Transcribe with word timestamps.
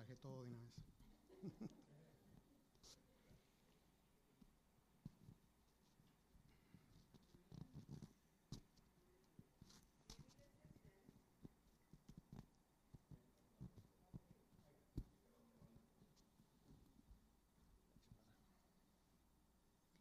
bajé 0.00 0.16
todo 0.16 0.44
de 0.44 0.48
una 0.48 0.58
vez. 0.60 0.72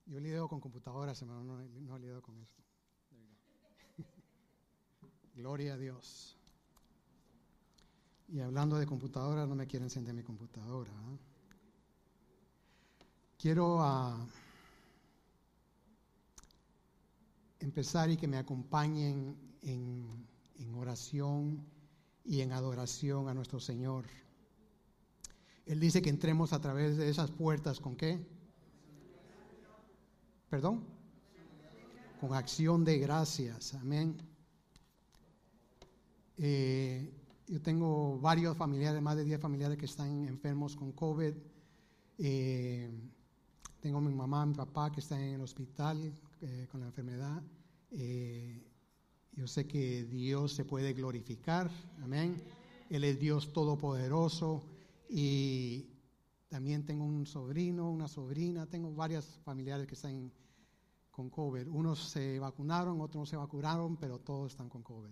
Yo 0.05 0.17
he 0.17 0.21
lidiado 0.21 0.47
con 0.47 0.59
computadoras, 0.59 1.21
hermano, 1.21 1.43
no, 1.43 1.57
no 1.57 1.95
he 1.97 1.99
lidiado 1.99 2.21
con 2.21 2.39
esto. 2.39 2.63
Gloria 5.35 5.73
a 5.73 5.77
Dios. 5.77 6.38
Y 8.31 8.41
hablando 8.41 8.77
de 8.77 8.85
computadora, 8.85 9.47
no 9.47 9.55
me 9.55 9.65
quiero 9.65 9.85
encender 9.85 10.13
mi 10.13 10.21
computadora. 10.21 10.91
¿ah? 10.91 11.17
Quiero 13.39 13.81
ah, 13.81 14.23
empezar 17.59 18.11
y 18.11 18.17
que 18.17 18.27
me 18.27 18.37
acompañen 18.37 19.35
en, 19.61 20.27
oración 20.75 21.65
y 22.23 22.41
en 22.41 22.51
adoración 22.51 23.27
a 23.27 23.33
nuestro 23.33 23.59
Señor. 23.59 24.05
Él 25.65 25.79
dice 25.79 26.01
que 26.01 26.09
entremos 26.09 26.53
a 26.53 26.61
través 26.61 26.97
de 26.97 27.09
esas 27.09 27.31
puertas 27.31 27.79
con 27.79 27.95
qué? 27.95 28.19
¿Perdón? 30.49 30.85
Con 32.21 32.33
acción 32.33 32.85
de 32.85 32.99
gracias. 32.99 33.73
Amén. 33.73 34.15
Eh, 36.37 37.18
yo 37.49 37.59
tengo 37.61 38.19
varios 38.19 38.55
familiares, 38.55 39.01
más 39.01 39.17
de 39.17 39.23
10 39.23 39.41
familiares 39.41 39.77
que 39.77 39.85
están 39.85 40.25
enfermos 40.27 40.75
con 40.75 40.91
COVID. 40.91 41.33
Eh, 42.19 42.89
tengo 43.79 43.99
mi 43.99 44.13
mamá, 44.13 44.45
mi 44.45 44.53
papá 44.53 44.91
que 44.91 44.99
están 44.99 45.21
en 45.21 45.33
el 45.35 45.41
hospital 45.41 46.13
eh, 46.41 46.67
con 46.71 46.79
la 46.81 46.87
enfermedad. 46.87 47.41
yo 49.31 49.47
sé 49.47 49.65
que 49.65 50.03
Dios 50.03 50.53
se 50.53 50.63
puede 50.63 50.93
glorificar. 50.93 51.71
Amén. 52.03 52.41
Él 52.89 53.03
es 53.03 53.19
Dios 53.19 53.51
todopoderoso. 53.51 54.63
Y 55.09 55.87
también 56.49 56.85
tengo 56.85 57.03
un 57.03 57.25
sobrino, 57.25 57.89
una 57.89 58.07
sobrina, 58.07 58.67
tengo 58.67 58.93
varios 58.93 59.25
familiares 59.43 59.87
que 59.87 59.95
están 59.95 60.31
con 61.09 61.29
COVID. 61.31 61.67
Unos 61.67 62.09
se 62.11 62.37
vacunaron, 62.37 63.01
otros 63.01 63.21
no 63.21 63.25
se 63.25 63.37
vacunaron, 63.37 63.97
pero 63.97 64.19
todos 64.19 64.51
están 64.51 64.69
con 64.69 64.83
COVID 64.83 65.11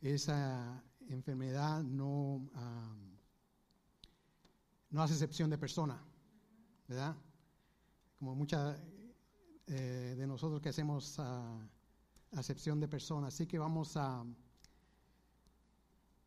esa 0.00 0.82
enfermedad 1.08 1.82
no, 1.82 2.48
no 4.90 5.02
hace 5.02 5.14
excepción 5.14 5.50
de 5.50 5.58
persona, 5.58 6.02
¿verdad? 6.86 7.16
Como 8.18 8.34
muchas 8.34 8.78
eh, 9.66 10.14
de 10.16 10.26
nosotros 10.26 10.60
que 10.60 10.70
hacemos 10.70 11.18
acepción 12.32 12.80
de 12.80 12.88
persona. 12.88 13.28
Así 13.28 13.46
que 13.46 13.58
vamos 13.58 13.96
a 13.96 14.24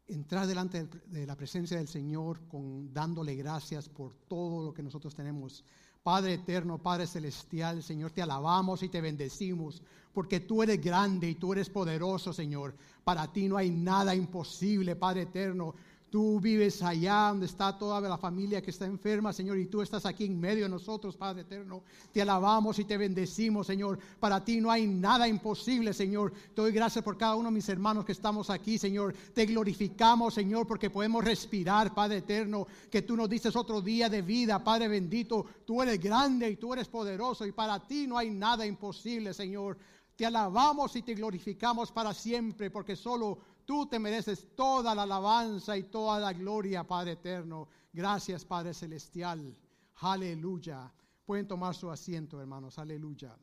entrar 0.08 0.46
delante 0.46 0.88
de 1.08 1.26
la 1.26 1.36
presencia 1.36 1.78
del 1.78 1.88
Señor 1.88 2.48
con 2.48 2.94
dándole 2.94 3.36
gracias 3.36 3.88
por 3.88 4.16
todo 4.28 4.66
lo 4.66 4.74
que 4.74 4.84
nosotros 4.84 5.16
tenemos 5.16 5.64
Padre 6.04 6.34
eterno, 6.34 6.80
Padre 6.80 7.06
celestial, 7.06 7.84
Señor, 7.84 8.12
te 8.12 8.22
alabamos 8.22 8.82
y 8.82 8.90
te 8.90 9.02
bendecimos 9.02 9.84
porque 10.14 10.40
tú 10.40 10.62
eres 10.64 10.82
grande 10.82 11.30
y 11.30 11.36
tú 11.36 11.54
eres 11.54 11.70
poderoso, 11.70 12.34
Señor. 12.34 12.76
Para 13.04 13.32
ti 13.32 13.48
no 13.48 13.58
hay 13.58 13.70
nada 13.70 14.14
imposible, 14.14 14.96
Padre 14.96 15.24
eterno. 15.24 15.76
Tú 16.12 16.42
vives 16.42 16.84
allá 16.84 17.30
donde 17.30 17.46
está 17.46 17.78
toda 17.78 18.02
la 18.02 18.18
familia 18.18 18.62
que 18.62 18.72
está 18.72 18.86
enferma, 18.86 19.32
Señor, 19.32 19.58
y 19.58 19.68
tú 19.68 19.82
estás 19.82 20.06
aquí 20.06 20.26
en 20.26 20.38
medio 20.38 20.66
de 20.66 20.70
nosotros, 20.70 21.16
Padre 21.16 21.44
eterno. 21.44 21.84
Te 22.12 22.22
alabamos 22.22 22.78
y 22.80 22.84
te 22.84 22.98
bendecimos, 22.98 23.68
Señor. 23.68 23.98
Para 24.20 24.44
ti 24.44 24.60
no 24.60 24.70
hay 24.70 24.88
nada 24.88 25.26
imposible, 25.26 25.94
Señor. 25.94 26.34
Te 26.54 26.64
doy 26.64 26.74
gracias 26.74 27.02
por 27.02 27.18
cada 27.18 27.36
uno 27.36 27.48
de 27.48 27.56
mis 27.56 27.70
hermanos 27.70 28.04
que 28.04 28.12
estamos 28.12 28.50
aquí, 28.50 28.78
Señor. 28.78 29.16
Te 29.34 29.46
glorificamos, 29.46 30.34
Señor, 30.34 30.68
porque 30.68 30.90
podemos 30.90 31.24
respirar, 31.24 31.96
Padre 31.96 32.18
eterno, 32.18 32.68
que 32.90 33.04
tú 33.04 33.16
nos 33.16 33.30
dices 33.30 33.56
otro 33.56 33.80
día 33.82 34.10
de 34.10 34.22
vida, 34.22 34.62
Padre 34.62 34.90
bendito. 34.90 35.46
Tú 35.66 35.82
eres 35.82 35.98
grande 35.98 36.50
y 36.50 36.58
tú 36.58 36.74
eres 36.74 36.90
poderoso 36.90 37.46
y 37.46 37.54
para 37.54 37.88
ti 37.88 38.06
no 38.06 38.18
hay 38.18 38.32
nada 38.32 38.66
imposible, 38.66 39.34
Señor. 39.34 39.78
Te 40.18 40.26
alabamos 40.26 40.96
y 40.96 41.02
te 41.02 41.16
glorificamos 41.16 41.92
para 41.92 42.14
siempre, 42.14 42.70
porque 42.70 42.96
solo 42.96 43.40
Tú 43.72 43.86
te 43.86 44.00
mereces 44.00 44.54
toda 44.54 44.94
la 44.94 45.04
alabanza 45.04 45.78
y 45.78 45.84
toda 45.84 46.20
la 46.20 46.34
gloria, 46.34 46.86
Padre 46.86 47.14
eterno. 47.14 47.70
Gracias, 47.94 48.44
Padre 48.44 48.74
celestial. 48.74 49.58
Aleluya. 50.02 50.94
Pueden 51.26 51.48
tomar 51.48 51.74
su 51.74 51.90
asiento, 51.90 52.42
hermanos. 52.42 52.78
Aleluya. 52.78 53.34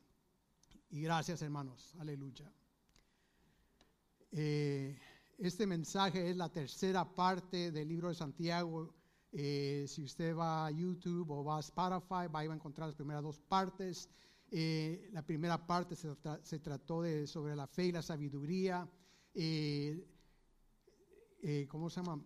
Y 0.91 1.01
gracias, 1.01 1.41
hermanos. 1.41 1.95
Aleluya. 1.97 2.47
Eh, 4.31 4.99
este 5.39 5.65
mensaje 5.65 6.29
es 6.29 6.37
la 6.37 6.49
tercera 6.49 7.11
parte 7.11 7.71
del 7.71 7.87
libro 7.87 8.09
de 8.09 8.13
Santiago. 8.13 8.93
Eh, 9.31 9.85
si 9.87 10.03
usted 10.03 10.35
va 10.35 10.67
a 10.67 10.69
YouTube 10.69 11.31
o 11.31 11.43
va 11.43 11.57
a 11.57 11.61
Spotify, 11.61 12.27
va 12.31 12.41
a 12.41 12.43
encontrar 12.43 12.89
las 12.89 12.95
primeras 12.95 13.23
dos 13.23 13.39
partes. 13.39 14.07
Eh, 14.51 15.09
la 15.11 15.25
primera 15.25 15.65
parte 15.65 15.95
se, 15.95 16.59
trató 16.59 17.01
de, 17.01 17.25
sobre 17.25 17.55
la 17.55 17.65
fe 17.65 17.85
y 17.85 17.91
la 17.91 18.03
sabiduría. 18.03 18.87
Eh, 21.41 21.67
¿cómo 21.69 21.89
se 21.89 22.01
llama? 22.01 22.21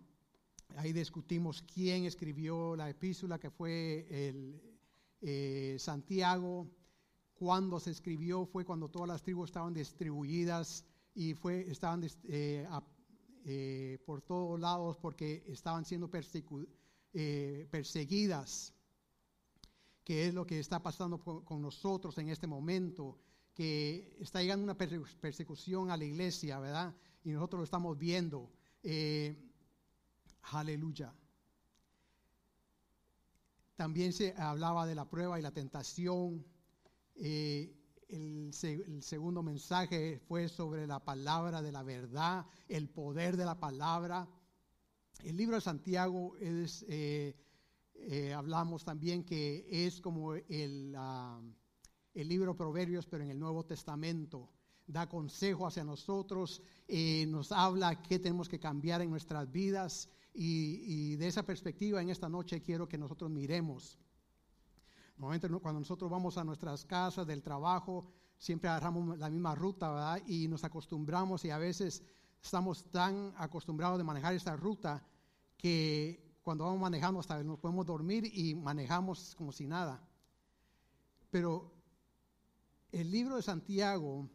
Ahí 0.76 0.92
discutimos 0.92 1.62
quién 1.62 2.04
escribió 2.04 2.76
la 2.76 2.90
epístola, 2.90 3.38
que 3.38 3.50
fue 3.50 4.06
el, 4.10 4.60
eh, 5.20 5.76
Santiago. 5.78 6.68
Cuando 7.34 7.78
se 7.80 7.90
escribió 7.90 8.46
fue 8.46 8.64
cuando 8.64 8.88
todas 8.88 9.08
las 9.08 9.22
tribus 9.22 9.50
estaban 9.50 9.74
distribuidas 9.74 10.84
y 11.14 11.34
fue, 11.34 11.70
estaban 11.70 12.00
por 14.06 14.22
todos 14.22 14.58
lados 14.58 14.96
porque 14.96 15.44
estaban 15.48 15.84
siendo 15.84 16.10
perseguidas, 16.10 16.72
que 20.04 20.28
es 20.28 20.34
lo 20.34 20.46
que 20.46 20.60
está 20.60 20.82
pasando 20.82 21.18
con 21.18 21.60
nosotros 21.60 22.16
en 22.18 22.28
este 22.28 22.46
momento 22.46 23.18
que 23.54 24.16
está 24.20 24.42
llegando 24.42 24.64
una 24.64 24.76
persecución 24.76 25.90
a 25.90 25.96
la 25.96 26.04
iglesia, 26.04 26.58
¿verdad? 26.58 26.94
Y 27.22 27.30
nosotros 27.30 27.60
lo 27.60 27.64
estamos 27.64 27.96
viendo. 27.96 28.50
Eh, 28.84 29.34
aleluya. 30.52 31.12
También 33.76 34.12
se 34.12 34.34
hablaba 34.36 34.86
de 34.86 34.94
la 34.94 35.08
prueba 35.08 35.38
y 35.38 35.42
la 35.42 35.50
tentación. 35.50 36.44
Eh, 37.16 37.74
el, 38.08 38.52
segundo 38.52 39.42
mensaje 39.42 40.20
fue 40.28 40.48
sobre 40.48 40.86
la 40.86 41.02
palabra 41.02 41.62
de 41.62 41.72
la 41.72 41.82
verdad, 41.82 42.46
el 42.68 42.88
poder 42.88 43.36
de 43.36 43.46
la 43.46 43.58
palabra. 43.58 44.28
El 45.24 45.36
libro 45.36 45.56
de 45.56 45.62
Santiago 45.62 46.36
es, 46.36 46.84
eh, 46.88 47.34
hablamos 48.36 48.84
también 48.84 49.24
que 49.24 49.66
es 49.86 50.00
como 50.00 50.34
el... 50.34 50.94
Ah, 50.96 51.40
el 52.14 52.28
libro 52.28 52.56
Proverbios, 52.56 53.06
pero 53.06 53.24
en 53.24 53.30
el 53.30 53.40
Nuevo 53.40 53.64
Testamento. 53.64 54.48
Da 54.86 55.08
consejo 55.08 55.66
hacia 55.66 55.82
nosotros, 55.82 56.60
eh, 56.86 57.24
nos 57.26 57.52
habla 57.52 58.02
qué 58.02 58.18
tenemos 58.18 58.48
que 58.48 58.60
cambiar 58.60 59.00
en 59.00 59.10
nuestras 59.10 59.50
vidas 59.50 60.08
y, 60.34 61.16
de 61.16 61.28
esa 61.28 61.44
perspectiva 61.44 62.02
en 62.02 62.10
esta 62.10 62.28
noche 62.28 62.60
quiero 62.60 62.88
que 62.88 62.98
nosotros 62.98 63.30
miremos. 63.30 63.98
Normalmente 65.16 65.48
cuando 65.60 65.80
nosotros 65.80 66.10
vamos 66.10 66.36
a 66.36 66.44
nuestras 66.44 66.84
casas 66.84 67.26
del 67.26 67.42
trabajo, 67.42 68.12
siempre 68.36 68.68
agarramos 68.68 69.16
la 69.16 69.30
misma 69.30 69.54
ruta. 69.54 70.20
Y 70.26 70.48
nos 70.48 70.64
acostumbramos 70.64 71.44
y 71.44 71.50
a 71.50 71.58
veces 71.58 72.02
estamos 72.42 72.90
tan 72.90 73.32
acostumbrados 73.36 73.96
de 73.96 74.04
manejar 74.04 74.34
esta 74.34 74.56
ruta 74.56 75.06
que 75.56 76.38
cuando 76.42 76.64
vamos 76.64 76.80
manejando 76.80 77.20
hasta 77.20 77.42
nos 77.42 77.58
podemos 77.58 77.86
dormir 77.86 78.30
y 78.34 78.54
manejamos 78.54 79.34
como 79.36 79.52
si 79.52 79.66
nada. 79.66 80.06
Pero 81.30 81.72
el 82.92 83.10
libro 83.10 83.36
de 83.36 83.42
Santiago 83.42 84.28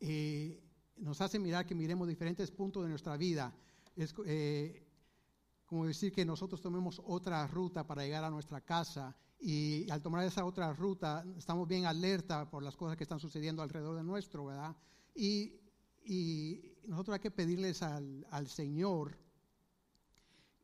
eh, 0.00 0.62
nos 0.96 1.20
hace 1.20 1.38
mirar 1.38 1.66
que 1.66 1.74
miremos 1.74 2.08
diferentes 2.08 2.50
puntos 2.50 2.82
de 2.82 2.88
nuestra 2.88 3.16
vida. 3.16 3.54
Es 3.96 4.14
eh, 4.26 4.86
como 5.66 5.86
decir 5.86 6.12
que 6.12 6.24
nosotros 6.24 6.60
tomemos 6.60 7.00
otra 7.04 7.46
ruta 7.46 7.86
para 7.86 8.02
llegar 8.02 8.24
a 8.24 8.30
nuestra 8.30 8.60
casa 8.60 9.16
y 9.38 9.88
al 9.90 10.02
tomar 10.02 10.24
esa 10.24 10.44
otra 10.44 10.72
ruta 10.72 11.24
estamos 11.36 11.66
bien 11.66 11.86
alerta 11.86 12.50
por 12.50 12.62
las 12.62 12.76
cosas 12.76 12.96
que 12.96 13.04
están 13.04 13.20
sucediendo 13.20 13.62
alrededor 13.62 13.96
de 13.96 14.04
nuestro, 14.04 14.46
¿verdad? 14.46 14.76
Y, 15.14 15.56
nosotros 16.86 17.14
hay 17.14 17.20
que 17.20 17.30
pedirles 17.30 17.82
al, 17.82 18.48
Señor 18.48 19.16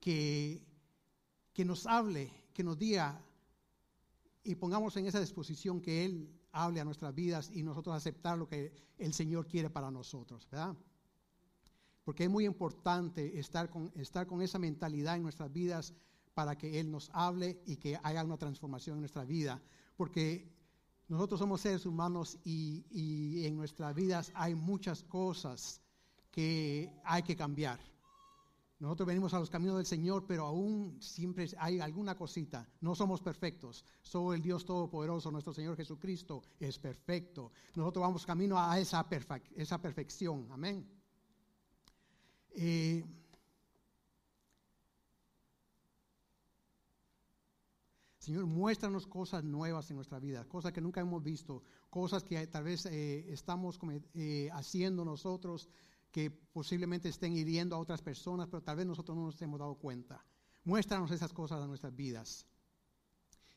que, 0.00 0.66
que 1.52 1.64
nos 1.64 1.86
hable, 1.86 2.32
que 2.52 2.64
nos 2.64 2.76
diga 2.76 3.22
y 4.42 4.54
pongamos 4.56 4.96
en 4.96 5.06
esa 5.06 5.20
disposición 5.20 5.80
que 5.80 6.04
Él 6.04 6.36
hable 6.56 6.80
a 6.80 6.84
nuestras 6.84 7.14
vidas 7.14 7.50
y 7.52 7.62
nosotros 7.62 7.94
aceptar 7.94 8.38
lo 8.38 8.48
que 8.48 8.72
el 8.98 9.12
Señor 9.12 9.46
quiere 9.46 9.68
para 9.68 9.90
nosotros, 9.90 10.48
¿verdad? 10.50 10.74
Porque 12.04 12.24
es 12.24 12.30
muy 12.30 12.46
importante 12.46 13.38
estar 13.38 13.68
con, 13.68 13.92
estar 13.96 14.26
con 14.26 14.40
esa 14.40 14.58
mentalidad 14.58 15.16
en 15.16 15.22
nuestras 15.22 15.52
vidas 15.52 15.94
para 16.34 16.56
que 16.56 16.80
Él 16.80 16.90
nos 16.90 17.10
hable 17.12 17.60
y 17.66 17.76
que 17.76 17.98
haya 18.02 18.24
una 18.24 18.36
transformación 18.36 18.96
en 18.96 19.00
nuestra 19.00 19.24
vida. 19.24 19.60
Porque 19.96 20.50
nosotros 21.08 21.40
somos 21.40 21.60
seres 21.60 21.84
humanos 21.84 22.38
y, 22.44 22.84
y 22.90 23.46
en 23.46 23.56
nuestras 23.56 23.94
vidas 23.94 24.32
hay 24.34 24.54
muchas 24.54 25.02
cosas 25.02 25.80
que 26.30 26.92
hay 27.04 27.22
que 27.22 27.36
cambiar. 27.36 27.80
Nosotros 28.78 29.06
venimos 29.06 29.32
a 29.32 29.38
los 29.38 29.48
caminos 29.48 29.76
del 29.76 29.86
Señor, 29.86 30.26
pero 30.26 30.44
aún 30.44 30.98
siempre 31.00 31.48
hay 31.58 31.80
alguna 31.80 32.14
cosita. 32.14 32.68
No 32.82 32.94
somos 32.94 33.22
perfectos. 33.22 33.84
Solo 34.02 34.34
el 34.34 34.42
Dios 34.42 34.66
Todopoderoso, 34.66 35.30
nuestro 35.30 35.54
Señor 35.54 35.76
Jesucristo, 35.76 36.42
es 36.60 36.78
perfecto. 36.78 37.52
Nosotros 37.74 38.02
vamos 38.02 38.26
camino 38.26 38.58
a 38.58 38.78
esa, 38.78 39.08
perfección. 39.08 40.46
Amén. 40.50 40.86
Eh, 42.50 43.02
Señor, 48.18 48.44
muéstranos 48.44 49.06
cosas 49.06 49.42
nuevas 49.44 49.88
en 49.88 49.96
nuestra 49.96 50.18
vida, 50.18 50.44
cosas 50.44 50.72
que 50.72 50.80
nunca 50.80 51.00
hemos 51.00 51.22
visto, 51.22 51.62
cosas 51.88 52.24
que 52.24 52.46
tal 52.48 52.64
vez 52.64 52.84
eh, 52.86 53.24
estamos 53.32 53.78
eh, 54.14 54.50
haciendo 54.52 55.04
nosotros 55.04 55.70
que 56.16 56.30
posiblemente 56.30 57.10
estén 57.10 57.34
hiriendo 57.34 57.76
a 57.76 57.78
otras 57.78 58.00
personas, 58.00 58.48
pero 58.48 58.62
tal 58.62 58.76
vez 58.78 58.86
nosotros 58.86 59.14
no 59.14 59.24
nos 59.26 59.42
hemos 59.42 59.60
dado 59.60 59.74
cuenta. 59.74 60.24
Muéstranos 60.64 61.10
esas 61.10 61.30
cosas 61.30 61.60
en 61.60 61.68
nuestras 61.68 61.94
vidas. 61.94 62.46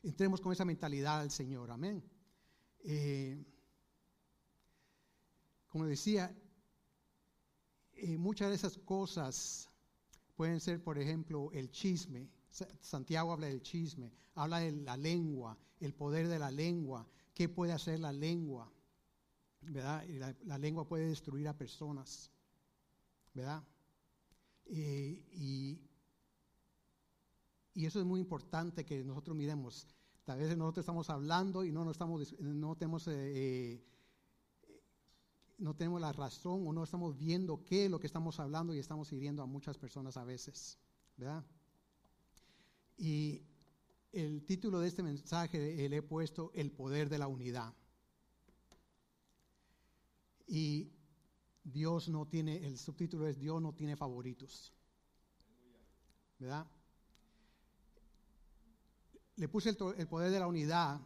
Entremos 0.02 0.42
con 0.42 0.52
esa 0.52 0.66
mentalidad 0.66 1.20
al 1.20 1.30
Señor. 1.30 1.70
Amén. 1.70 2.04
Eh, 2.84 3.42
como 5.68 5.86
decía, 5.86 6.36
eh, 7.94 8.18
muchas 8.18 8.50
de 8.50 8.56
esas 8.56 8.76
cosas 8.76 9.70
pueden 10.36 10.60
ser, 10.60 10.84
por 10.84 10.98
ejemplo, 10.98 11.50
el 11.52 11.70
chisme. 11.70 12.28
Santiago 12.82 13.32
habla 13.32 13.46
del 13.46 13.62
chisme, 13.62 14.12
habla 14.34 14.58
de 14.58 14.72
la 14.72 14.98
lengua, 14.98 15.56
el 15.78 15.94
poder 15.94 16.28
de 16.28 16.38
la 16.38 16.50
lengua, 16.50 17.08
qué 17.32 17.48
puede 17.48 17.72
hacer 17.72 18.00
la 18.00 18.12
lengua. 18.12 18.70
¿Verdad? 19.62 20.06
la 20.44 20.58
lengua 20.58 20.86
puede 20.86 21.06
destruir 21.06 21.48
a 21.48 21.56
personas. 21.56 22.30
¿Verdad? 23.34 23.62
Eh, 24.66 25.24
y, 25.32 25.80
eso 27.74 27.98
es 27.98 28.04
muy 28.04 28.20
importante 28.20 28.84
que 28.84 29.02
nosotros 29.02 29.36
miremos. 29.36 29.86
Tal 30.24 30.38
vez 30.38 30.56
nosotros 30.56 30.82
estamos 30.82 31.08
hablando 31.08 31.64
y 31.64 31.72
no, 31.72 31.84
no, 31.84 31.90
estamos, 31.92 32.38
no, 32.38 32.76
tenemos, 32.76 33.08
eh, 33.08 33.12
eh, 33.14 33.86
no 35.58 35.74
tenemos 35.74 36.00
la 36.00 36.12
razón 36.12 36.66
o 36.66 36.72
no 36.72 36.84
estamos 36.84 37.16
viendo 37.16 37.64
qué 37.64 37.86
es 37.86 37.90
lo 37.90 37.98
que 37.98 38.06
estamos 38.06 38.38
hablando 38.38 38.74
y 38.74 38.78
estamos 38.78 39.10
hiriendo 39.12 39.42
a 39.42 39.46
muchas 39.46 39.78
personas 39.78 40.16
a 40.18 40.24
veces, 40.24 40.78
¿verdad? 41.16 41.44
Y 42.98 43.42
el 44.12 44.44
título 44.44 44.80
de 44.80 44.88
este 44.88 45.02
mensaje 45.02 45.88
le 45.88 45.96
he 45.96 46.02
puesto 46.02 46.50
El 46.54 46.70
poder 46.70 47.08
de 47.08 47.18
la 47.18 47.28
unidad. 47.28 47.72
Y 50.46 50.92
Dios 51.72 52.08
no 52.08 52.26
tiene, 52.26 52.66
el 52.66 52.78
subtítulo 52.78 53.26
es 53.26 53.38
Dios 53.38 53.60
no 53.60 53.72
tiene 53.74 53.96
favoritos. 53.96 54.72
¿Verdad? 56.38 56.66
Le 59.36 59.48
puse 59.48 59.70
el, 59.70 60.06
poder 60.08 60.30
de 60.30 60.40
la 60.40 60.46
unidad 60.46 61.00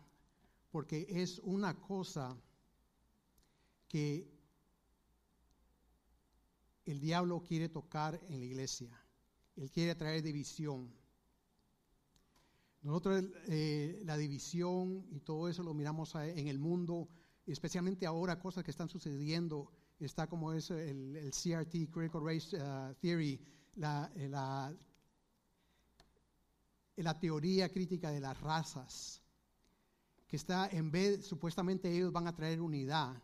porque 0.70 1.06
es 1.08 1.38
una 1.40 1.80
cosa 1.80 2.36
que 3.88 4.28
el 6.84 7.00
diablo 7.00 7.42
quiere 7.42 7.68
tocar 7.68 8.20
en 8.28 8.40
la 8.40 8.44
iglesia. 8.44 8.90
Él 9.56 9.70
quiere 9.70 9.94
traer 9.94 10.22
división. 10.22 10.92
Nosotros 12.82 13.24
eh, 13.46 14.02
la 14.04 14.16
división 14.16 15.06
y 15.10 15.20
todo 15.20 15.48
eso 15.48 15.62
lo 15.62 15.74
miramos 15.74 16.14
en 16.16 16.48
el 16.48 16.58
mundo, 16.58 17.08
especialmente 17.46 18.06
ahora 18.06 18.38
cosas 18.38 18.64
que 18.64 18.70
están 18.70 18.88
sucediendo 18.88 19.70
está 19.98 20.26
como 20.26 20.52
es 20.52 20.70
el, 20.70 21.30
CRT, 21.30 21.90
Critical 21.90 22.24
Race 22.24 22.56
uh, 22.56 22.94
Theory, 23.00 23.40
la, 23.76 24.10
la, 24.16 24.74
la 26.96 27.18
teoría 27.18 27.68
crítica 27.68 28.10
de 28.10 28.20
las 28.20 28.40
razas, 28.40 29.22
que 30.26 30.36
está 30.36 30.68
en 30.68 30.90
vez, 30.90 31.26
supuestamente 31.26 31.90
ellos 31.90 32.12
van 32.12 32.26
a 32.26 32.34
traer 32.34 32.60
unidad, 32.60 33.22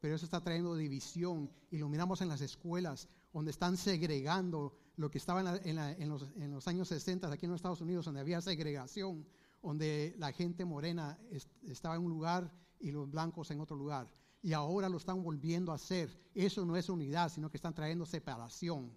pero 0.00 0.14
eso 0.14 0.24
está 0.24 0.40
trayendo 0.40 0.76
división 0.76 1.50
y 1.70 1.78
lo 1.78 1.88
miramos 1.88 2.20
en 2.20 2.28
las 2.28 2.40
escuelas 2.40 3.08
donde 3.32 3.50
están 3.50 3.76
segregando 3.76 4.76
lo 4.96 5.10
que 5.10 5.18
estaba 5.18 5.40
en, 5.40 5.78
en, 5.78 6.08
los, 6.08 6.22
en, 6.36 6.52
los, 6.52 6.68
años 6.68 6.88
60 6.88 7.30
aquí 7.30 7.46
en 7.46 7.50
los 7.50 7.58
Estados 7.58 7.80
Unidos, 7.80 8.04
donde 8.04 8.20
había 8.20 8.40
segregación, 8.40 9.26
donde 9.62 10.14
la 10.18 10.32
gente 10.32 10.64
morena 10.64 11.18
estaba 11.62 11.96
en 11.96 12.02
un 12.02 12.10
lugar 12.10 12.50
y 12.80 12.90
los 12.90 13.10
blancos 13.10 13.50
en 13.50 13.60
otro 13.60 13.76
lugar 13.76 14.08
y 14.46 14.52
ahora 14.52 14.88
lo 14.88 14.98
están 14.98 15.24
volviendo 15.24 15.72
a 15.72 15.74
hacer. 15.74 16.08
Eso 16.32 16.64
no 16.64 16.76
es 16.76 16.88
unidad, 16.88 17.32
sino 17.32 17.50
que 17.50 17.56
están 17.56 17.74
trayendo 17.74 18.06
separación. 18.06 18.92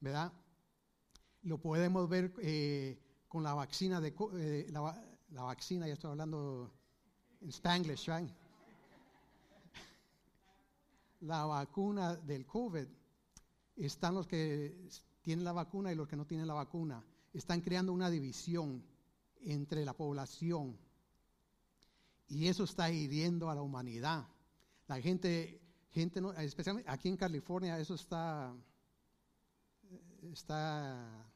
¿Verdad? 0.00 0.32
Lo 1.42 1.60
podemos 1.60 2.08
ver 2.08 2.32
eh, 2.40 2.98
con 3.28 3.42
la 3.42 3.52
vacuna 3.52 4.00
de 4.00 4.14
eh, 4.38 4.66
la, 4.70 4.80
la, 5.28 5.42
vacuna, 5.42 5.86
ya 5.86 5.92
estoy 5.92 6.10
hablando 6.10 6.72
en 7.42 7.50
Spanglish, 7.50 8.08
right? 8.08 8.30
La 11.20 11.44
vacuna 11.44 12.16
del 12.16 12.46
COVID, 12.46 12.86
están 13.76 14.14
los 14.14 14.26
que 14.26 14.88
tienen 15.20 15.44
la 15.44 15.52
vacuna 15.52 15.92
y 15.92 15.96
los 15.96 16.08
que 16.08 16.16
no 16.16 16.26
tienen 16.26 16.46
la 16.46 16.54
vacuna. 16.54 17.04
Están 17.34 17.60
creando 17.60 17.92
una 17.92 18.08
división 18.08 18.82
entre 19.40 19.84
la 19.84 19.92
población. 19.92 20.78
Y 22.28 22.48
eso 22.48 22.64
está 22.64 22.90
hiriendo 22.90 23.50
a 23.50 23.54
la 23.54 23.62
humanidad. 23.62 24.26
La 24.88 25.00
gente, 25.00 25.60
gente 25.90 26.20
especialmente 26.38 26.90
aquí 26.90 27.08
en 27.08 27.16
California, 27.16 27.78
eso 27.78 27.94
está, 27.94 28.54
está 30.32 31.32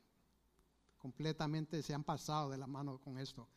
completamente, 0.98 1.82
se 1.82 1.94
han 1.94 2.04
pasado 2.04 2.50
de 2.50 2.58
la 2.58 2.66
mano 2.66 2.98
con 3.00 3.18
esto. 3.18 3.48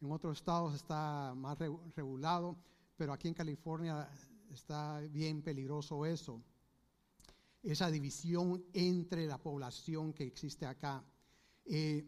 En 0.00 0.12
otros 0.12 0.38
estados 0.38 0.74
está 0.74 1.34
más 1.36 1.58
regulado, 1.58 2.56
pero 2.96 3.12
aquí 3.12 3.28
en 3.28 3.34
California 3.34 4.08
está 4.52 5.00
bien 5.00 5.42
peligroso 5.42 6.04
eso. 6.04 6.42
Esa 7.62 7.90
división 7.90 8.64
entre 8.74 9.26
la 9.26 9.38
población 9.38 10.12
que 10.12 10.24
existe 10.24 10.66
acá. 10.66 11.02
Eh, 11.64 12.06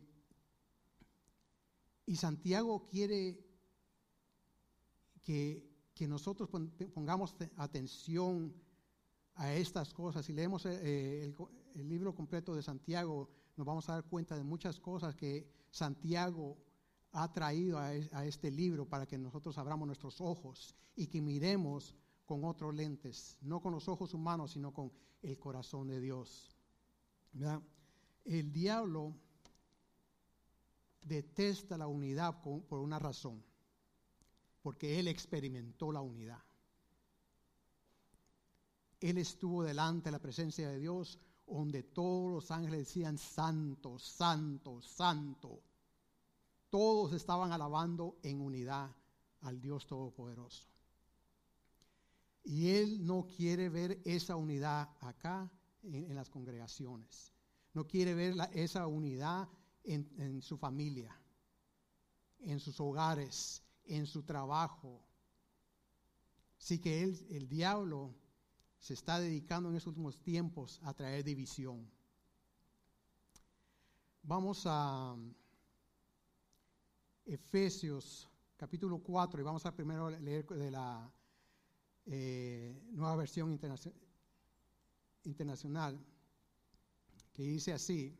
y 2.05 2.17
Santiago 2.17 2.87
quiere 2.87 3.46
que 5.27 5.77
que 5.97 6.07
nosotros 6.07 6.51
pongamos 6.93 7.35
atención 7.57 8.55
a 9.35 9.55
estas 9.55 9.95
cosas. 9.95 10.27
Si 10.27 10.35
leemos 10.35 10.67
eh, 10.67 10.79
eh, 10.83 11.35
el, 11.75 11.89
libro 11.89 12.15
completo 12.15 12.55
de 12.55 12.63
Santiago, 12.63 13.31
nos 13.57 13.67
vamos 13.67 13.89
a 13.89 13.95
dar 13.95 14.05
cuenta 14.05 14.37
de 14.37 14.45
muchas 14.45 14.79
cosas 14.79 15.17
que 15.17 15.51
Santiago 15.71 16.59
ha 17.13 17.33
traído 17.33 17.79
a, 17.79 17.95
este 18.27 18.51
libro 18.51 18.87
para 18.87 19.07
que 19.07 19.17
nosotros 19.17 19.57
abramos 19.57 19.87
nuestros 19.87 20.21
ojos 20.21 20.77
y 20.95 21.07
que 21.07 21.23
miremos 21.23 21.95
con 22.27 22.45
otros 22.45 22.75
lentes, 22.75 23.39
no 23.41 23.63
con 23.63 23.73
los 23.73 23.89
ojos 23.89 24.13
humanos, 24.13 24.51
sino 24.51 24.75
con 24.75 24.93
el 25.23 25.39
corazón 25.39 25.89
de 25.89 25.99
Dios. 25.99 26.55
El 28.27 28.53
diablo 28.53 29.15
detesta 31.01 31.79
la 31.79 31.87
unidad 31.87 32.39
por 32.43 32.81
una 32.81 32.99
razón 32.99 33.43
porque 34.67 34.99
él 34.99 35.07
experimentó 35.07 35.93
la 35.93 36.01
unidad. 36.01 36.43
Él 38.99 39.17
estuvo 39.17 39.63
delante 39.63 40.07
de 40.07 40.11
la 40.11 40.19
presencia 40.19 40.69
de 40.69 40.81
Dios, 40.81 41.21
donde 41.47 41.85
todos 41.85 42.33
los 42.33 42.51
ángeles 42.51 42.81
decían, 42.81 43.17
santo, 43.17 43.97
santo, 44.01 44.83
santo. 44.83 45.63
Todos 46.69 47.13
estaban 47.13 47.53
alabando 47.53 48.19
en 48.25 48.41
unidad 48.41 48.91
al 49.43 49.61
Dios 49.61 49.87
Todopoderoso. 49.87 50.67
Y 52.43 52.71
Él 52.71 53.07
no 53.07 53.29
quiere 53.29 53.69
ver 53.69 54.03
esa 54.05 54.35
unidad 54.35 54.91
acá 54.99 55.49
en, 55.85 56.13
las 56.13 56.29
congregaciones. 56.29 57.33
No 57.73 57.87
quiere 57.87 58.15
ver 58.15 58.35
esa 58.53 58.89
unidad 58.89 59.49
en, 59.85 60.13
en 60.19 60.43
su 60.43 60.59
familia, 60.59 61.17
en 62.41 62.59
sus 62.59 62.81
hogares, 62.81 63.63
en 63.87 64.07
su 64.07 64.23
trabajo. 64.23 65.03
Así 66.59 66.79
que 66.79 67.03
él, 67.03 67.27
el 67.31 67.49
diablo 67.49 68.15
se 68.79 68.95
está 68.95 69.19
dedicando 69.19 69.69
en 69.69 69.77
estos 69.77 69.89
últimos 69.89 70.21
tiempos 70.23 70.81
a 70.83 70.95
traer 70.95 71.25
división. 71.25 71.91
Vamos 74.23 74.63
a 74.67 75.17
Efesios 77.25 78.29
capítulo 78.57 78.99
4 78.99 79.41
y 79.41 79.43
vamos 79.45 79.67
a 79.67 79.75
primero 79.75 80.09
leer 80.09 80.47
de 80.47 80.71
la 80.71 81.13
eh, 82.07 82.81
nueva 82.93 83.17
versión 83.17 83.51
internacional. 85.25 86.01
que 87.33 87.43
dice 87.43 87.73
así, 87.73 88.19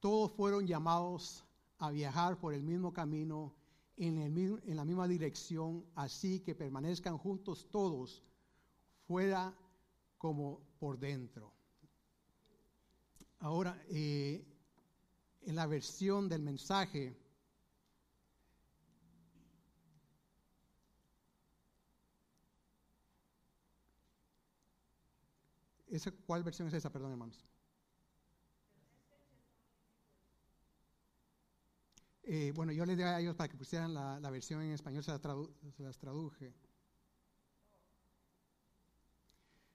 todos 0.00 0.32
fueron 0.32 0.66
llamados 0.66 1.44
a 1.78 1.90
viajar 1.90 2.38
por 2.38 2.54
el 2.54 2.62
mismo 2.62 2.92
camino, 2.92 3.54
en, 3.96 4.18
el, 4.18 4.62
en 4.64 4.76
la 4.76 4.84
misma 4.84 5.06
dirección, 5.06 5.84
así 5.94 6.40
que 6.40 6.54
permanezcan 6.54 7.18
juntos 7.18 7.68
todos, 7.70 8.22
fuera 9.06 9.56
como 10.18 10.60
por 10.78 10.98
dentro. 10.98 11.52
Ahora, 13.38 13.82
eh, 13.88 14.44
en 15.42 15.56
la 15.56 15.66
versión 15.66 16.28
del 16.28 16.42
mensaje, 16.42 17.16
¿Cuál 26.26 26.42
versión 26.42 26.68
es 26.68 26.74
esa? 26.74 26.90
Perdón, 26.90 27.12
hermanos. 27.12 27.51
Eh, 32.34 32.50
bueno, 32.56 32.72
yo 32.72 32.86
les 32.86 32.96
di 32.96 33.02
a 33.02 33.20
ellos 33.20 33.36
para 33.36 33.50
que 33.50 33.58
pusieran 33.58 33.92
la, 33.92 34.30
versión 34.30 34.62
en 34.62 34.70
español, 34.70 35.04
se, 35.04 35.10
las 35.10 35.98
traduje. 35.98 36.54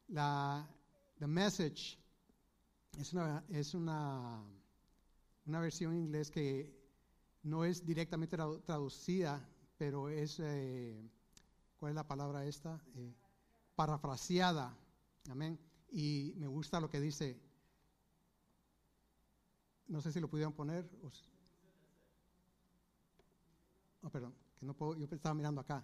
La 0.08 0.68
the 1.20 1.28
Message 1.28 2.00
es 2.98 3.14
una, 3.14 3.46
es 3.50 3.76
una, 3.76 4.44
una 5.46 5.60
versión 5.60 5.94
en 5.94 6.00
inglés 6.00 6.32
que 6.32 6.76
no 7.44 7.64
es 7.64 7.86
directamente 7.86 8.36
traducida, 8.36 9.48
pero 9.78 10.10
es, 10.10 10.40
eh, 10.40 11.08
¿cuál 11.78 11.92
es 11.92 11.96
la 11.96 12.08
palabra 12.08 12.44
esta? 12.44 12.84
Eh, 12.96 13.14
parafraseada. 13.76 14.76
Amén. 15.30 15.60
Y 15.92 16.34
me 16.38 16.48
gusta 16.48 16.80
lo 16.80 16.90
que 16.90 17.02
dice. 17.02 17.40
No 19.86 20.02
sé 20.02 20.12
si 20.12 20.20
lo 20.20 20.28
pudieron 20.28 20.54
poner. 20.54 20.90
Oh, 24.08 24.10
perdón, 24.10 24.34
que 24.58 24.66
no 24.66 24.74
puedo, 24.74 24.96
yo 24.96 25.06
estaba 25.12 25.36
mirando 25.36 25.60
acá. 25.60 25.84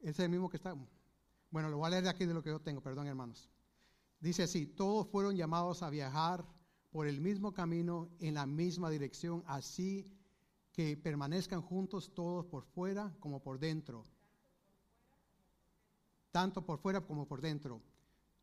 Es 0.00 0.18
el 0.18 0.28
mismo 0.28 0.48
que 0.48 0.56
está. 0.56 0.74
Bueno, 1.48 1.68
lo 1.68 1.78
voy 1.78 1.86
a 1.86 1.90
leer 1.90 2.02
de 2.02 2.10
aquí 2.10 2.26
de 2.26 2.34
lo 2.34 2.42
que 2.42 2.50
yo 2.50 2.60
tengo, 2.60 2.80
perdón, 2.80 3.06
hermanos. 3.06 3.48
Dice 4.18 4.42
así: 4.42 4.66
Todos 4.66 5.06
fueron 5.06 5.36
llamados 5.36 5.84
a 5.84 5.90
viajar 5.90 6.44
por 6.90 7.06
el 7.06 7.20
mismo 7.20 7.54
camino 7.54 8.08
en 8.18 8.34
la 8.34 8.46
misma 8.46 8.90
dirección, 8.90 9.44
así 9.46 10.12
que 10.72 10.96
permanezcan 10.96 11.62
juntos 11.62 12.12
todos 12.12 12.46
por 12.46 12.64
fuera 12.64 13.14
como 13.20 13.40
por 13.40 13.60
dentro. 13.60 14.02
Tanto 16.32 16.66
por 16.66 16.80
fuera 16.80 17.00
como 17.00 17.28
por 17.28 17.40
dentro. 17.40 17.80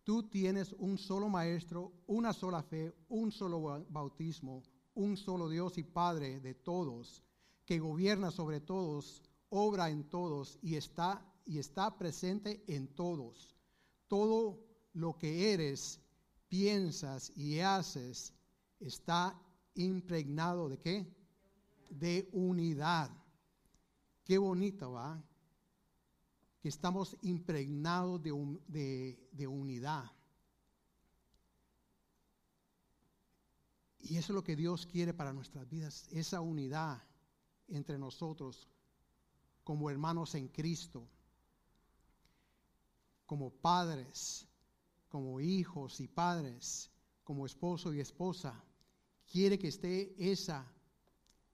Tú 0.05 0.29
tienes 0.29 0.71
un 0.79 0.97
solo 0.97 1.27
maestro, 1.27 1.91
una 2.07 2.31
sola 2.31 2.63
fe, 2.63 2.95
un 3.09 3.33
solo 3.33 3.85
bautismo, 3.89 4.63
un 4.93 5.17
solo 5.17 5.49
Dios 5.49 5.77
y 5.77 5.83
Padre 5.83 6.39
de 6.39 6.53
todos 6.53 7.21
que 7.65 7.79
gobierna 7.79 8.31
sobre 8.31 8.59
todos, 8.59 9.21
obra 9.49 9.89
en 9.89 10.03
todos 10.09 10.57
y 10.61 10.75
está, 10.75 11.25
y 11.45 11.59
está 11.59 11.97
presente 11.97 12.63
en 12.67 12.87
todos. 12.87 13.55
Todo 14.07 14.59
lo 14.93 15.17
que 15.17 15.53
eres, 15.53 15.99
piensas 16.47 17.31
y 17.35 17.59
haces 17.59 18.33
está 18.79 19.39
impregnado 19.75 20.67
de 20.69 20.79
qué? 20.79 21.07
De 21.89 22.29
unidad. 22.33 23.11
Qué 24.23 24.37
bonito, 24.37 24.93
¿va? 24.93 25.23
Que 26.61 26.69
estamos 26.69 27.17
impregnados 27.21 28.21
de, 28.21 29.29
de 29.31 29.47
unidad. 29.47 30.11
Y 33.99 34.17
eso 34.17 34.33
es 34.33 34.35
lo 34.35 34.43
que 34.43 34.55
Dios 34.55 34.85
quiere 34.85 35.13
para 35.13 35.31
nuestras 35.31 35.69
vidas, 35.69 36.07
esa 36.11 36.41
unidad 36.41 37.01
entre 37.71 37.97
nosotros 37.97 38.67
como 39.63 39.89
hermanos 39.89 40.35
en 40.35 40.47
Cristo, 40.47 41.07
como 43.25 43.49
padres, 43.49 44.47
como 45.09 45.39
hijos 45.39 45.99
y 45.99 46.07
padres, 46.07 46.91
como 47.23 47.45
esposo 47.45 47.93
y 47.93 47.99
esposa. 47.99 48.63
Quiere 49.25 49.57
que 49.57 49.69
esté 49.69 50.13
esa 50.31 50.69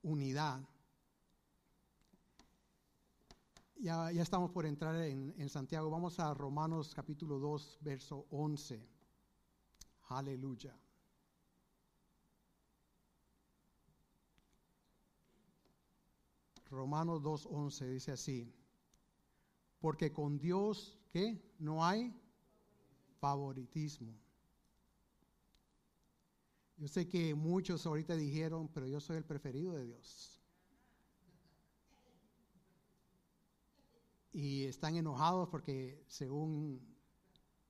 unidad. 0.02 0.62
Ya, 3.76 4.12
ya 4.12 4.24
estamos 4.24 4.52
por 4.52 4.66
entrar 4.66 4.96
en, 4.96 5.36
en 5.38 5.50
Santiago. 5.50 5.92
Vamos 5.92 6.20
a 6.20 6.34
Romanos 6.34 6.94
capítulo 6.96 7.38
2, 7.38 7.78
verso 7.82 8.26
11. 8.32 8.84
Aleluya. 10.10 10.76
Romanos 16.78 17.24
2.11 17.24 17.88
dice 17.88 18.12
así, 18.12 18.54
porque 19.80 20.14
con 20.14 20.38
Dios, 20.38 20.96
¿qué? 21.10 21.42
No 21.58 21.84
hay 21.84 22.16
favoritismo. 23.20 24.14
Yo 26.78 26.88
sé 26.88 27.10
que 27.10 27.34
muchos 27.34 27.86
ahorita 27.88 28.16
dijeron, 28.16 28.70
pero 28.72 28.86
yo 28.86 29.00
soy 29.00 29.18
el 29.18 29.26
preferido 29.26 29.74
de 29.74 29.86
Dios. 29.86 30.40
Y 34.32 34.66
están 34.66 34.96
enojados 34.96 35.50
porque 35.50 36.06
según 36.08 36.80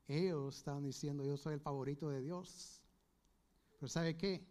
ellos 0.10 0.58
están 0.58 0.84
diciendo, 0.84 1.24
yo 1.24 1.38
soy 1.38 1.54
el 1.54 1.62
favorito 1.62 2.10
de 2.10 2.22
Dios. 2.22 2.82
Pero 3.80 3.88
¿sabe 3.88 4.18
qué? 4.18 4.46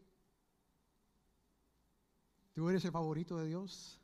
¿Tú 2.54 2.70
eres 2.70 2.82
el 2.86 2.92
favorito 2.92 3.36
de 3.36 3.48
Dios? 3.48 4.00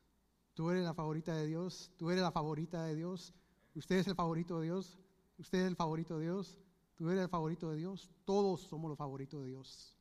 Tú 0.54 0.70
eres 0.70 0.84
la 0.84 0.94
favorita 0.94 1.34
de 1.34 1.46
Dios, 1.46 1.90
tú 1.96 2.10
eres 2.10 2.22
la 2.22 2.30
favorita 2.32 2.84
de 2.84 2.94
Dios, 2.94 3.32
usted 3.74 3.96
es 3.96 4.06
el 4.06 4.14
favorito 4.14 4.58
de 4.60 4.66
Dios, 4.66 4.98
usted 5.38 5.60
es 5.60 5.66
el 5.66 5.76
favorito 5.76 6.18
de 6.18 6.24
Dios, 6.24 6.58
tú 6.94 7.08
eres 7.08 7.22
el 7.22 7.30
favorito 7.30 7.70
de 7.70 7.76
Dios, 7.76 8.10
todos 8.24 8.60
somos 8.60 8.90
los 8.90 8.98
favoritos 8.98 9.42
de 9.42 9.48
Dios. 9.48 9.96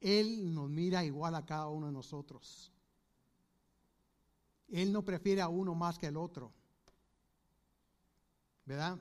Él 0.00 0.54
nos 0.54 0.68
mira 0.68 1.04
igual 1.04 1.34
a 1.34 1.44
cada 1.44 1.68
uno 1.68 1.86
de 1.86 1.92
nosotros. 1.92 2.72
Él 4.68 4.92
no 4.92 5.04
prefiere 5.04 5.40
a 5.40 5.48
uno 5.48 5.74
más 5.74 5.98
que 5.98 6.06
al 6.06 6.16
otro. 6.16 6.52
¿Verdad? 8.64 8.98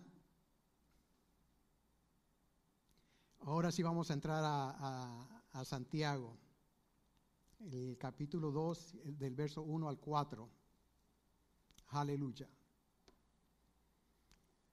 Ahora 3.41 3.71
sí 3.71 3.83
vamos 3.83 4.09
a 4.09 4.13
entrar 4.13 4.43
a, 4.43 5.41
a 5.51 5.65
Santiago 5.65 6.37
el 7.59 7.97
capítulo 7.97 8.51
2, 8.51 8.97
del 9.17 9.35
verso 9.35 9.61
1 9.63 9.89
al 9.89 9.99
4. 9.99 10.49
Aleluya. 11.89 12.49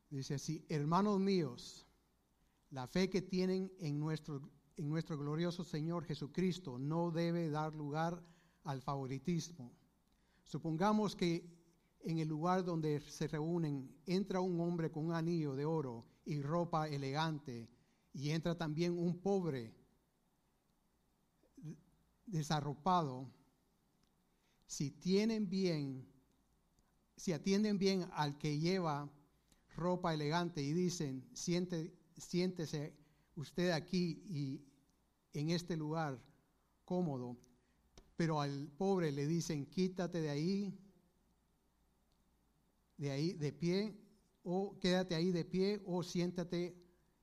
Dice 0.09 0.35
así, 0.35 0.65
hermanos 0.69 1.19
míos, 1.19 1.87
la 2.71 2.87
fe 2.87 3.11
que 3.11 3.23
tienen 3.23 3.73
en 3.81 3.99
nuestro, 3.99 4.41
en 4.77 4.89
nuestro 4.89 5.19
glorioso 5.19 5.65
Señor 5.65 6.05
Jesucristo 6.05 6.79
no 6.79 7.11
debe 7.11 7.51
dar 7.51 7.75
lugar 7.75 8.23
al 8.65 8.81
favoritismo. 8.83 9.73
Supongamos 10.45 11.17
que 11.17 11.45
en 12.01 12.19
el 12.19 12.29
lugar 12.29 12.65
donde 12.65 13.01
se 13.01 13.27
reúnen 13.27 13.91
entra 14.07 14.41
un 14.41 14.61
hombre 14.61 14.93
con 14.93 15.07
un 15.07 15.13
anillo 15.13 15.57
de 15.57 15.65
oro 15.65 16.07
y 16.25 16.41
ropa 16.41 16.89
elegante 16.89 17.69
y 18.13 18.31
entra 18.31 18.57
también 18.57 18.97
un 18.97 19.19
pobre 19.19 19.75
desarropado, 22.27 23.31
si 24.67 24.91
tienen 24.91 25.49
bien, 25.49 26.07
si 27.17 27.33
atienden 27.33 27.79
bien 27.79 28.09
al 28.13 28.37
que 28.37 28.59
lleva 28.59 29.09
ropa 29.77 30.13
elegante 30.13 30.63
y 30.63 30.73
dicen, 30.73 31.29
Siente, 31.33 31.95
siéntese 32.17 32.95
usted 33.37 33.71
aquí 33.71 34.23
y 34.27 34.65
en 35.33 35.51
este 35.51 35.77
lugar 35.77 36.21
cómodo, 36.85 37.37
pero 38.17 38.41
al 38.41 38.69
pobre 38.69 39.13
le 39.13 39.27
dicen, 39.27 39.67
quítate 39.67 40.21
de 40.21 40.31
ahí, 40.31 40.79
de 42.97 43.11
ahí 43.11 43.33
de 43.35 43.53
pie, 43.53 43.95
o 44.43 44.79
quédate 44.81 45.15
ahí 45.15 45.31
de 45.33 45.45
pie, 45.45 45.83
o 45.85 46.03
siéntate 46.03 46.75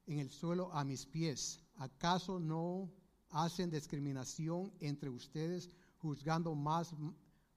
en 0.05 0.19
el 0.19 0.29
suelo 0.29 0.71
a 0.73 0.83
mis 0.83 1.05
pies. 1.05 1.59
¿Acaso 1.77 2.39
no 2.39 2.91
hacen 3.33 3.71
discriminación 3.71 4.71
entre 4.79 5.09
ustedes, 5.09 5.69
juzgando 5.97 6.53
más, 6.53 6.93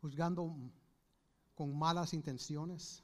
juzgando 0.00 0.56
con 1.54 1.78
malas 1.78 2.14
intenciones. 2.14 3.02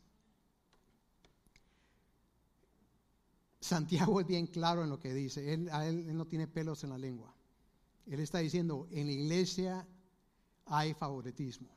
Santiago 3.61 4.21
es 4.21 4.27
bien 4.27 4.47
claro 4.47 4.83
en 4.83 4.91
lo 4.91 4.99
que 4.99 5.13
dice. 5.13 5.53
Él, 5.53 5.69
él, 5.69 6.17
no 6.17 6.27
tiene 6.27 6.49
pelos 6.49 6.83
en 6.83 6.91
la 6.91 6.99
lengua. 6.99 7.33
Él 8.07 8.21
está 8.21 8.39
diciendo, 8.39 8.89
en 8.91 9.07
la 9.07 9.13
iglesia 9.13 9.87
hay 10.65 10.95
favoritismo. 10.95 11.69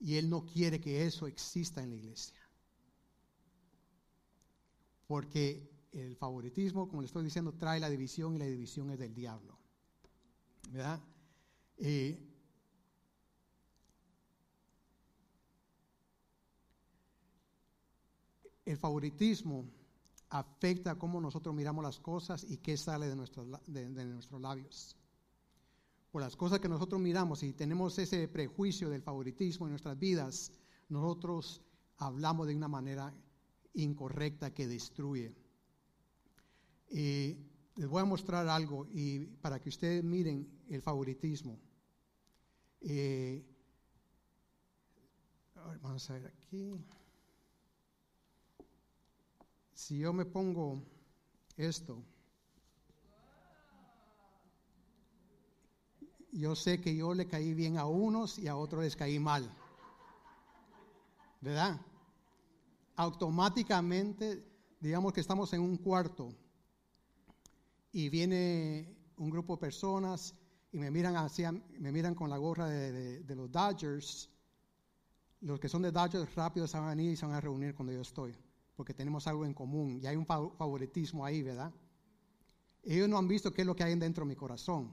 Y 0.00 0.16
él 0.16 0.30
no 0.30 0.46
quiere 0.46 0.80
que 0.80 1.04
eso 1.04 1.26
exista 1.26 1.82
en 1.82 1.90
la 1.90 1.96
iglesia. 1.96 2.38
Porque 5.06 5.70
el 5.92 6.16
favoritismo, 6.16 6.88
como 6.88 7.02
le 7.02 7.06
estoy 7.06 7.24
diciendo, 7.24 7.52
trae 7.52 7.78
la 7.78 7.90
división 7.90 8.34
y 8.34 8.38
la 8.38 8.46
división 8.46 8.90
es 8.90 8.98
del 8.98 9.14
diablo. 9.14 9.57
Eh, 11.78 12.18
el 18.66 18.76
favoritismo 18.76 19.64
afecta 20.30 20.96
cómo 20.96 21.20
nosotros 21.20 21.54
miramos 21.54 21.82
las 21.82 21.98
cosas 21.98 22.44
y 22.48 22.58
qué 22.58 22.76
sale 22.76 23.08
de 23.08 23.16
nuestros, 23.16 23.46
de, 23.66 24.04
nuestros 24.04 24.40
labios. 24.40 24.96
Por 26.10 26.22
las 26.22 26.36
cosas 26.36 26.60
que 26.60 26.68
nosotros 26.68 27.00
miramos 27.00 27.42
y 27.42 27.52
tenemos 27.52 27.98
ese 27.98 28.28
prejuicio 28.28 28.90
del 28.90 29.02
favoritismo 29.02 29.66
en 29.66 29.70
nuestras 29.70 29.98
vidas, 29.98 30.52
nosotros 30.88 31.62
hablamos 31.96 32.46
de 32.46 32.56
una 32.56 32.68
manera 32.68 33.14
incorrecta 33.74 34.52
que 34.52 34.66
destruye. 34.66 35.34
Y 36.90 37.36
les 37.78 37.86
voy 37.88 38.02
a 38.02 38.04
mostrar 38.04 38.48
algo 38.48 38.88
y 38.90 39.20
para 39.40 39.60
que 39.60 39.68
ustedes 39.68 40.02
miren 40.02 40.48
el 40.68 40.82
favoritismo. 40.82 41.60
Eh, 42.80 43.46
vamos 45.80 46.10
a 46.10 46.14
ver 46.14 46.26
aquí 46.26 46.74
si 49.74 49.96
yo 49.98 50.12
me 50.12 50.24
pongo 50.24 50.82
esto, 51.56 52.02
yo 56.32 56.56
sé 56.56 56.80
que 56.80 56.96
yo 56.96 57.14
le 57.14 57.28
caí 57.28 57.54
bien 57.54 57.78
a 57.78 57.86
unos 57.86 58.40
y 58.40 58.48
a 58.48 58.56
otros 58.56 58.82
les 58.82 58.96
caí 58.96 59.20
mal. 59.20 59.48
¿Verdad? 61.40 61.80
Automáticamente, 62.96 64.44
digamos 64.80 65.12
que 65.12 65.20
estamos 65.20 65.52
en 65.52 65.60
un 65.60 65.76
cuarto 65.76 66.34
y 67.92 68.08
viene 68.08 68.96
un 69.16 69.30
grupo 69.30 69.56
de 69.56 69.60
personas 69.60 70.34
y 70.72 70.78
me 70.78 70.90
miran, 70.90 71.16
hacia, 71.16 71.52
me 71.52 71.92
miran 71.92 72.14
con 72.14 72.30
la 72.30 72.36
gorra 72.36 72.66
de, 72.66 73.34
los 73.34 73.50
Dodgers. 73.50 74.30
Los 75.40 75.58
que 75.60 75.68
son 75.68 75.82
de 75.82 75.92
Dodgers 75.92 76.34
rápido 76.34 76.66
se 76.66 76.76
van 76.76 76.86
a 76.86 76.90
venir 76.90 77.12
y 77.12 77.16
se 77.16 77.26
van 77.26 77.34
a 77.34 77.40
reunir 77.40 77.74
cuando 77.74 77.92
yo 77.92 78.02
estoy 78.02 78.36
porque 78.78 78.94
tenemos 78.94 79.26
algo 79.26 79.44
en 79.44 79.54
común 79.54 79.98
y 80.00 80.06
hay 80.06 80.14
un 80.14 80.24
favoritismo 80.24 81.24
ahí, 81.24 81.42
¿verdad? 81.42 81.74
Ellos 82.84 83.08
no 83.08 83.18
han 83.18 83.26
visto 83.26 83.52
qué 83.52 83.62
es 83.62 83.66
lo 83.66 83.74
que 83.74 83.82
hay 83.82 83.98
dentro 83.98 84.24
de 84.24 84.28
mi 84.28 84.36
corazón, 84.36 84.92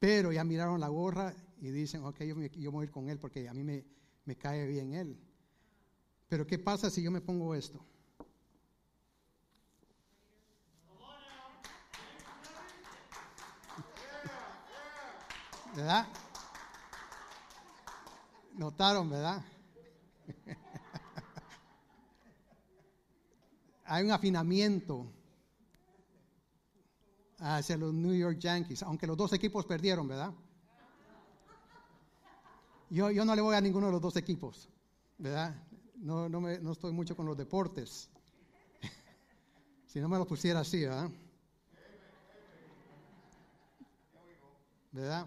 pero 0.00 0.32
ya 0.32 0.42
miraron 0.42 0.80
la 0.80 0.88
gorra 0.88 1.32
y 1.60 1.70
dicen, 1.70 2.02
ok, 2.02 2.24
yo, 2.24 2.34
yo 2.40 2.72
voy 2.72 2.82
a 2.82 2.84
ir 2.86 2.90
con 2.90 3.08
él 3.08 3.20
porque 3.20 3.48
a 3.48 3.54
mí 3.54 3.62
me, 3.62 3.84
me 4.24 4.36
cae 4.36 4.66
bien 4.66 4.94
él. 4.94 5.16
Pero 6.26 6.44
¿qué 6.44 6.58
pasa 6.58 6.90
si 6.90 7.04
yo 7.04 7.12
me 7.12 7.20
pongo 7.20 7.54
esto? 7.54 7.86
¿Verdad? 15.74 16.06
Notaron, 18.52 19.10
¿verdad? 19.10 19.42
hay 23.84 24.04
un 24.04 24.12
afinamiento 24.12 25.12
hacia 27.38 27.76
los 27.76 27.92
New 27.92 28.14
York 28.14 28.38
Yankees, 28.38 28.84
aunque 28.84 29.08
los 29.08 29.16
dos 29.16 29.32
equipos 29.32 29.66
perdieron, 29.66 30.06
¿verdad? 30.06 30.32
Yo, 32.88 33.10
yo 33.10 33.24
no 33.24 33.34
le 33.34 33.42
voy 33.42 33.56
a 33.56 33.60
ninguno 33.60 33.86
de 33.86 33.92
los 33.92 34.00
dos 34.00 34.14
equipos, 34.16 34.68
¿verdad? 35.18 35.60
No, 35.96 36.28
no, 36.28 36.40
me, 36.40 36.60
no 36.60 36.70
estoy 36.70 36.92
mucho 36.92 37.16
con 37.16 37.26
los 37.26 37.36
deportes. 37.36 38.08
si 39.86 39.98
no 39.98 40.08
me 40.08 40.18
lo 40.18 40.26
pusiera 40.26 40.60
así, 40.60 40.84
¿verdad? 40.84 41.10
¿Verdad? 44.92 45.26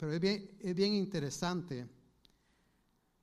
Pero 0.00 0.12
es 0.12 0.20
bien, 0.20 0.50
es 0.58 0.74
bien 0.74 0.94
interesante 0.94 1.86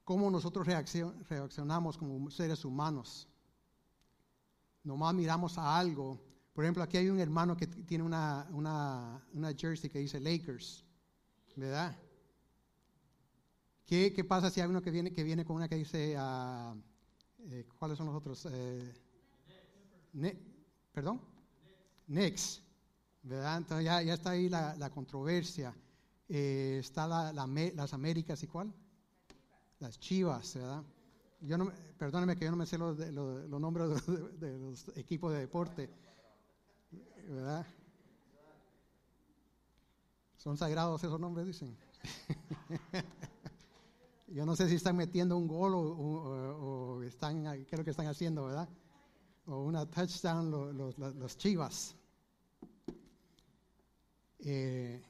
cómo 0.06 0.32
nosotros 0.32 0.66
reaccionamos 0.66 1.98
como 1.98 2.32
seres 2.32 2.64
humanos 2.64 3.28
nomás 4.88 5.14
miramos 5.14 5.58
a 5.58 5.78
algo. 5.78 6.20
Por 6.54 6.64
ejemplo, 6.64 6.82
aquí 6.82 6.98
hay 6.98 7.10
un 7.10 7.20
hermano 7.20 7.56
que 7.56 7.68
tiene 7.68 8.04
una, 8.04 8.48
una, 8.52 9.54
jersey 9.56 9.90
que 9.90 10.00
dice 10.00 10.20
Lakers, 10.20 10.84
¿verdad? 11.56 11.96
¿Qué, 13.86 14.12
¿Qué, 14.14 14.24
pasa 14.24 14.50
si 14.50 14.62
hay 14.62 14.68
uno 14.68 14.82
que 14.82 14.90
viene, 14.90 15.14
que 15.14 15.24
viene 15.24 15.46
con 15.46 15.58
una 15.58 15.68
que 15.68 15.76
dice, 15.76 16.16
uh, 16.18 16.76
eh, 17.52 17.68
¿cuáles 17.78 17.98
son 17.98 18.08
los 18.08 18.16
otros? 18.16 18.48
Eh, 18.50 18.94
¿Perdón? 20.94 21.22
Knicks, 22.08 22.62
¿verdad? 23.22 23.58
Entonces 23.58 23.86
ya, 23.86 24.02
ya 24.02 24.14
está 24.16 24.32
ahí 24.32 24.50
la, 24.50 24.76
la 24.76 24.90
controversia. 24.90 25.76
Eh, 26.30 26.78
está 26.80 27.08
la, 27.08 27.32
las 27.32 27.94
Américas 27.94 28.42
y 28.44 28.48
cuál? 28.48 28.74
Las 29.80 30.00
Chivas, 30.00 30.56
¿verdad? 30.56 30.84
yo 31.42 31.58
no, 31.58 31.72
perdóneme 31.98 32.36
que 32.36 32.46
yo 32.46 32.52
no 32.52 32.58
me 32.58 32.66
sé 32.66 32.78
los, 32.78 32.98
los, 32.98 33.62
nombres 33.62 34.06
de, 34.40 34.58
los 34.58 34.98
equipos 34.98 35.32
de 35.32 35.40
deporte, 35.40 35.90
¿verdad? 37.28 37.66
Son 40.38 40.58
sagrados 40.58 41.04
esos 41.04 41.20
nombres, 41.20 41.48
dicen. 41.48 41.78
yo 44.28 44.46
no 44.46 44.56
sé 44.56 44.70
si 44.70 44.76
están 44.76 44.96
metiendo 44.96 45.38
un 45.38 45.48
gol 45.48 45.74
o, 45.76 47.04
están, 47.04 47.44
qué 47.44 47.68
es 47.72 47.78
lo 47.78 47.84
que 47.84 47.92
están 47.92 48.08
haciendo, 48.08 48.46
¿verdad? 48.46 48.68
O 49.46 49.64
una 49.64 49.86
touchdown 49.86 50.52
los, 50.52 50.98
los, 50.98 51.38
chivas. 51.38 51.96
Eh, 54.40 55.02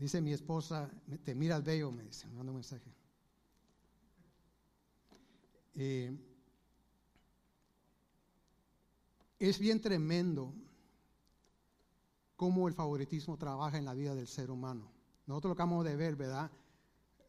dice 0.00 0.22
mi 0.22 0.32
esposa, 0.32 0.90
te 1.22 1.34
mira 1.34 1.56
al 1.56 1.62
bello, 1.62 1.92
me 1.92 2.04
dice, 2.04 2.26
me 2.26 2.34
manda 2.36 2.50
un 2.50 2.56
mensaje. 2.56 2.90
Eh, 5.74 6.18
es 9.38 9.58
bien 9.58 9.78
tremendo 9.78 10.54
cómo 12.34 12.66
el 12.66 12.72
favoritismo 12.72 13.36
trabaja 13.36 13.76
en 13.76 13.84
la 13.84 13.92
vida 13.92 14.14
del 14.14 14.26
ser 14.26 14.50
humano. 14.50 14.90
Nosotros 15.26 15.50
lo 15.50 15.52
acabamos 15.52 15.84
de 15.84 15.96
ver, 15.96 16.16
¿verdad? 16.16 16.50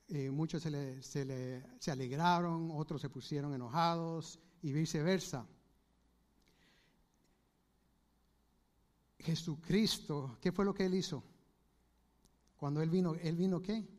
Eh, 0.07 0.31
muchos 0.31 0.63
se, 0.63 1.01
se 1.01 1.91
alegraron, 1.91 2.71
otros 2.71 3.01
se 3.01 3.09
pusieron 3.09 3.53
enojados 3.53 4.39
y 4.61 4.71
viceversa. 4.71 5.45
Jesucristo, 9.19 10.37
¿qué 10.41 10.53
fue 10.53 10.63
lo 10.63 10.73
que 10.73 10.85
él 10.85 10.95
hizo? 10.95 11.30
Cuando 12.61 12.83
él 12.83 12.91
vino, 12.91 13.15
¿él 13.15 13.35
vino 13.35 13.59
qué? 13.59 13.89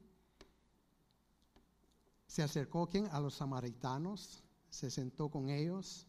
Se 2.29 2.45
acercó 2.45 2.89
¿quién? 2.89 3.09
a 3.11 3.19
los 3.19 3.35
samaritanos, 3.35 4.45
se 4.71 4.89
sentó 4.89 5.29
con 5.29 5.49
ellos, 5.49 6.07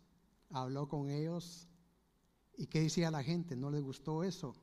habló 0.52 0.88
con 0.88 1.10
ellos. 1.10 1.68
¿Y 2.56 2.68
qué 2.68 2.82
decía 2.82 3.10
la 3.10 3.24
gente? 3.24 3.56
¿No 3.56 3.72
les 3.72 3.82
gustó 3.82 4.24
eso? 4.24 4.56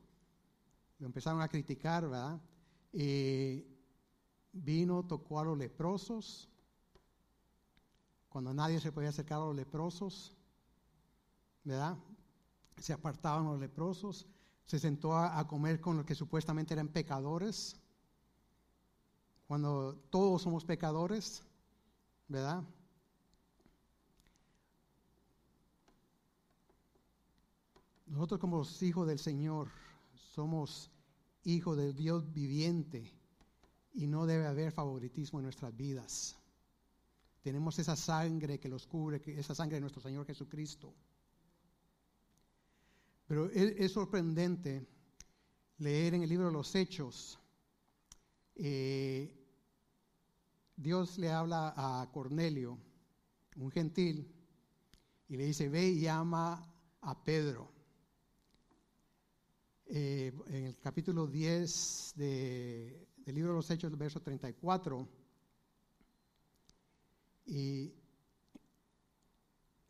Lo 0.99 1.05
empezaron 1.05 1.41
a 1.41 1.49
criticar, 1.49 2.03
¿verdad? 2.03 2.41
Y 2.93 3.65
vino, 4.53 5.05
tocó 5.05 5.41
a 5.41 5.43
los 5.43 5.57
leprosos, 5.57 6.47
cuando 8.29 8.53
nadie 8.53 8.79
se 8.79 8.93
podía 8.93 9.09
acercar 9.09 9.41
a 9.41 9.45
los 9.47 9.55
leprosos, 9.57 10.33
¿verdad? 11.65 11.97
Se 12.77 12.93
apartaban 12.93 13.43
los 13.47 13.59
leprosos, 13.59 14.29
se 14.63 14.79
sentó 14.79 15.17
a 15.17 15.45
comer 15.45 15.81
con 15.81 15.97
los 15.97 16.05
que 16.05 16.15
supuestamente 16.15 16.73
eran 16.73 16.87
pecadores, 16.87 17.80
cuando 19.51 19.97
todos 20.09 20.43
somos 20.43 20.63
pecadores, 20.63 21.43
¿verdad? 22.29 22.63
Nosotros 28.05 28.39
como 28.39 28.65
hijos 28.79 29.05
del 29.09 29.19
Señor 29.19 29.67
somos 30.13 30.89
hijos 31.43 31.75
del 31.75 31.93
Dios 31.93 32.31
viviente 32.31 33.13
y 33.91 34.07
no 34.07 34.25
debe 34.25 34.47
haber 34.47 34.71
favoritismo 34.71 35.39
en 35.39 35.43
nuestras 35.43 35.75
vidas. 35.75 36.37
Tenemos 37.41 37.77
esa 37.77 37.97
sangre 37.97 38.57
que 38.57 38.69
los 38.69 38.87
cubre, 38.87 39.21
esa 39.37 39.53
sangre 39.53 39.75
de 39.75 39.81
nuestro 39.81 40.01
Señor 40.01 40.25
Jesucristo. 40.25 40.93
Pero 43.27 43.49
es, 43.49 43.91
sorprendente 43.91 44.87
leer 45.79 46.13
en 46.13 46.23
el 46.23 46.29
libro 46.29 46.45
de 46.45 46.53
los 46.53 46.73
Hechos 46.73 47.37
eh, 48.55 49.39
Dios 50.81 51.19
le 51.19 51.29
habla 51.29 51.73
a 51.77 52.09
Cornelio, 52.11 52.75
un 53.55 53.69
gentil, 53.69 54.27
y 55.27 55.37
le 55.37 55.45
dice, 55.45 55.69
ve 55.69 55.89
y 55.89 56.01
llama 56.01 56.67
a 57.01 57.23
Pedro. 57.23 57.71
Eh, 59.85 60.33
en 60.47 60.65
el 60.65 60.79
capítulo 60.79 61.27
10 61.27 62.13
del 62.15 63.07
libro 63.27 63.51
de 63.51 63.55
los 63.57 63.69
Hechos, 63.69 63.95
verso 63.95 64.21
34, 64.21 65.07
y 67.45 67.93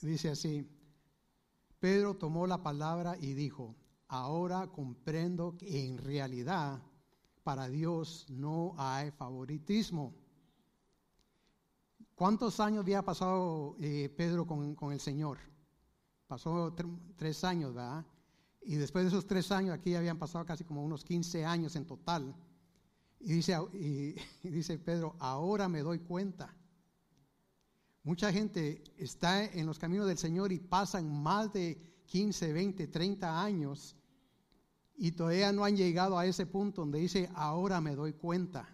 dice 0.01 0.29
así, 0.29 0.67
Pedro 1.79 2.17
tomó 2.17 2.47
la 2.47 2.61
palabra 2.61 3.15
y 3.17 3.33
dijo, 3.33 3.77
ahora 4.09 4.67
comprendo 4.67 5.55
que 5.57 5.85
en 5.85 5.97
realidad 5.97 6.83
para 7.43 7.69
Dios 7.69 8.25
no 8.29 8.75
hay 8.77 9.11
favoritismo. 9.11 10.20
¿Cuántos 12.21 12.59
años 12.59 12.83
había 12.83 13.01
pasado 13.01 13.75
eh, 13.79 14.07
Pedro 14.15 14.45
con, 14.45 14.93
el 14.93 14.99
Señor? 14.99 15.39
Pasó 16.27 16.71
tres 17.17 17.43
años, 17.43 17.73
¿verdad? 17.73 18.05
Y 18.61 18.75
después 18.75 19.05
de 19.05 19.07
esos 19.07 19.25
tres 19.25 19.51
años, 19.51 19.73
aquí 19.73 19.95
habían 19.95 20.19
pasado 20.19 20.45
casi 20.45 20.63
como 20.63 20.83
unos 20.83 21.03
15 21.03 21.43
años 21.45 21.75
en 21.75 21.87
total. 21.87 22.35
Y 23.19 23.33
dice, 23.33 23.57
y 23.73 24.13
dice 24.47 24.77
Pedro, 24.77 25.15
ahora 25.17 25.67
me 25.67 25.79
doy 25.79 25.97
cuenta. 25.97 26.55
Mucha 28.03 28.31
gente 28.31 28.83
está 28.97 29.43
en 29.43 29.65
los 29.65 29.79
caminos 29.79 30.05
del 30.05 30.19
Señor 30.19 30.51
y 30.51 30.59
pasan 30.59 31.11
más 31.23 31.51
de 31.51 32.03
15, 32.05 32.53
20, 32.53 32.87
30 32.87 33.43
años 33.43 33.95
y 34.95 35.13
todavía 35.13 35.51
no 35.51 35.65
han 35.65 35.75
llegado 35.75 36.19
a 36.19 36.27
ese 36.27 36.45
punto 36.45 36.81
donde 36.81 36.99
dice, 36.99 37.31
ahora 37.33 37.81
me 37.81 37.95
doy 37.95 38.13
cuenta 38.13 38.69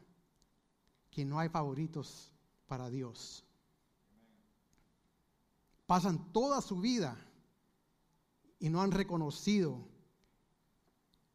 que 1.10 1.24
no 1.24 1.40
hay 1.40 1.48
favoritos 1.48 2.34
para 2.68 2.90
Dios. 2.90 3.44
Pasan 5.86 6.32
toda 6.34 6.62
su 6.62 6.80
vida 6.80 7.18
y 8.60 8.70
no 8.70 8.82
han 8.82 8.92
reconocido 8.92 9.88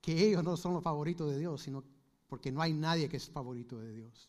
que 0.00 0.28
ellos 0.28 0.44
no 0.44 0.56
son 0.56 0.74
los 0.74 0.82
favoritos 0.82 1.30
de 1.30 1.38
Dios, 1.38 1.62
sino 1.62 1.82
porque 2.28 2.52
no 2.52 2.60
hay 2.60 2.72
nadie 2.72 3.08
que 3.08 3.16
es 3.16 3.28
favorito 3.30 3.78
de 3.78 3.92
Dios. 3.92 4.28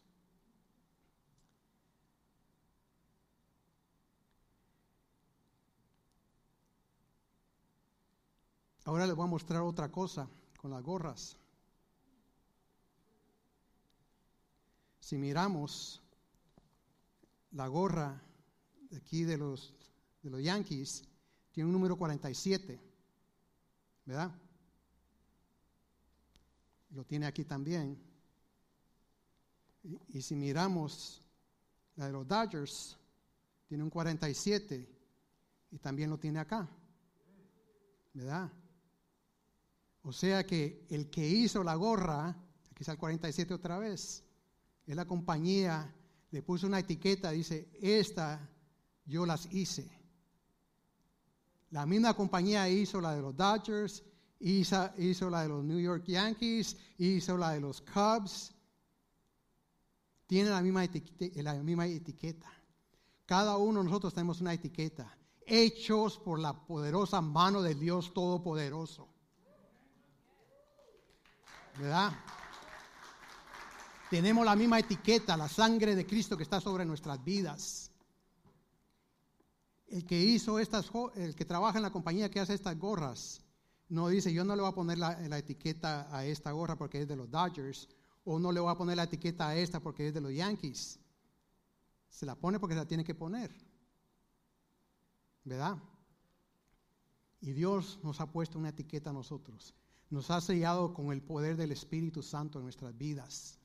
Ahora 8.85 9.07
les 9.07 9.15
voy 9.15 9.25
a 9.25 9.29
mostrar 9.29 9.61
otra 9.61 9.91
cosa 9.91 10.29
con 10.57 10.71
las 10.71 10.83
gorras. 10.83 11.37
Si 14.99 15.17
miramos 15.17 16.02
la 17.53 17.67
gorra 17.67 18.21
de 18.89 18.97
aquí 18.97 19.23
de 19.23 19.37
los, 19.37 19.73
de 20.21 20.29
los 20.29 20.41
Yankees, 20.41 21.03
tiene 21.51 21.67
un 21.67 21.73
número 21.73 21.95
47, 21.97 22.79
¿verdad? 24.05 24.31
Lo 26.91 27.05
tiene 27.05 27.25
aquí 27.25 27.43
también. 27.45 27.97
Y, 29.83 29.99
y 30.17 30.21
si 30.21 30.35
miramos 30.35 31.21
la 31.95 32.07
de 32.07 32.11
los 32.11 32.27
Dodgers, 32.27 32.97
tiene 33.67 33.83
un 33.83 33.89
47 33.89 34.89
y 35.71 35.77
también 35.79 36.09
lo 36.09 36.19
tiene 36.19 36.39
acá, 36.39 36.69
¿verdad? 38.13 38.51
O 40.03 40.11
sea 40.11 40.45
que 40.45 40.85
el 40.89 41.09
que 41.09 41.27
hizo 41.27 41.63
la 41.63 41.75
gorra, 41.75 42.29
aquí 42.29 42.81
está 42.81 42.91
el 42.91 42.97
47 42.97 43.53
otra 43.53 43.79
vez, 43.79 44.23
es 44.85 44.95
la 44.95 45.05
compañía, 45.05 45.93
le 46.33 46.41
puso 46.41 46.65
una 46.65 46.79
etiqueta, 46.79 47.29
dice, 47.29 47.69
esta 47.79 48.49
yo 49.05 49.23
las 49.23 49.45
hice. 49.53 49.87
La 51.69 51.85
misma 51.85 52.15
compañía 52.15 52.67
hizo 52.67 52.99
la 52.99 53.13
de 53.13 53.21
los 53.21 53.37
Dodgers, 53.37 54.03
hizo, 54.39 54.89
hizo 54.97 55.29
la 55.29 55.43
de 55.43 55.49
los 55.49 55.63
New 55.63 55.79
York 55.79 56.05
Yankees, 56.07 56.75
hizo 56.97 57.37
la 57.37 57.51
de 57.51 57.61
los 57.61 57.81
Cubs. 57.81 58.51
Tiene 60.25 60.49
la 60.49 60.63
misma, 60.63 60.83
etiqueta, 60.85 61.43
la 61.43 61.53
misma 61.61 61.85
etiqueta. 61.85 62.51
Cada 63.27 63.57
uno 63.57 63.81
de 63.81 63.85
nosotros 63.85 64.15
tenemos 64.15 64.41
una 64.41 64.53
etiqueta, 64.53 65.15
hechos 65.45 66.17
por 66.17 66.39
la 66.39 66.65
poderosa 66.65 67.21
mano 67.21 67.61
del 67.61 67.79
Dios 67.79 68.11
Todopoderoso. 68.11 69.07
¿verdad? 71.77 72.11
Tenemos 74.13 74.45
la 74.45 74.55
misma 74.55 74.77
etiqueta, 74.77 75.35
la 75.35 75.49
sangre 75.49 75.95
de 75.95 76.05
Cristo 76.05 76.37
que 76.37 76.43
está 76.43 76.61
sobre 76.61 76.85
nuestras 76.85 77.23
vidas. 77.23 77.91
El 79.87 80.05
que 80.05 80.21
hizo 80.21 80.59
estas, 80.59 80.91
el 81.15 81.33
que 81.33 81.45
trabaja 81.45 81.79
en 81.79 81.81
la 81.81 81.91
compañía 81.91 82.29
que 82.29 82.39
hace 82.39 82.53
estas 82.53 82.77
gorras, 82.77 83.41
no 83.89 84.09
dice, 84.09 84.31
yo 84.31 84.43
no 84.43 84.55
le 84.55 84.61
voy 84.61 84.69
a 84.69 84.75
poner 84.75 84.99
la, 84.99 85.19
la, 85.19 85.39
etiqueta 85.39 86.15
a 86.15 86.25
esta 86.25 86.51
gorra 86.51 86.77
porque 86.77 87.01
es 87.01 87.07
de 87.07 87.15
los 87.15 87.31
Dodgers, 87.31 87.89
o 88.23 88.37
no 88.37 88.51
le 88.51 88.59
voy 88.59 88.71
a 88.71 88.77
poner 88.77 88.97
la 88.97 89.05
etiqueta 89.05 89.47
a 89.47 89.55
esta 89.55 89.79
porque 89.79 90.09
es 90.09 90.13
de 90.13 90.21
los 90.21 90.31
Yankees. 90.31 90.99
Se 92.07 92.27
la 92.27 92.35
pone 92.35 92.59
porque 92.59 92.75
se 92.75 92.81
la 92.81 92.87
tiene 92.87 93.03
que 93.03 93.15
poner. 93.15 93.51
¿Verdad? 95.43 95.75
Y 97.41 97.51
Dios 97.53 97.97
nos 98.03 98.21
ha 98.21 98.31
puesto 98.31 98.59
una 98.59 98.69
etiqueta 98.69 99.09
a 99.09 99.13
nosotros 99.13 99.73
nos 100.11 100.29
ha 100.29 100.39
sellado 100.39 100.93
con 100.93 101.11
el 101.11 101.23
poder 101.23 101.57
del 101.57 101.71
Espíritu 101.71 102.21
Santo 102.21 102.59
en 102.59 102.65
nuestras 102.65 102.95
vidas. 102.95 103.57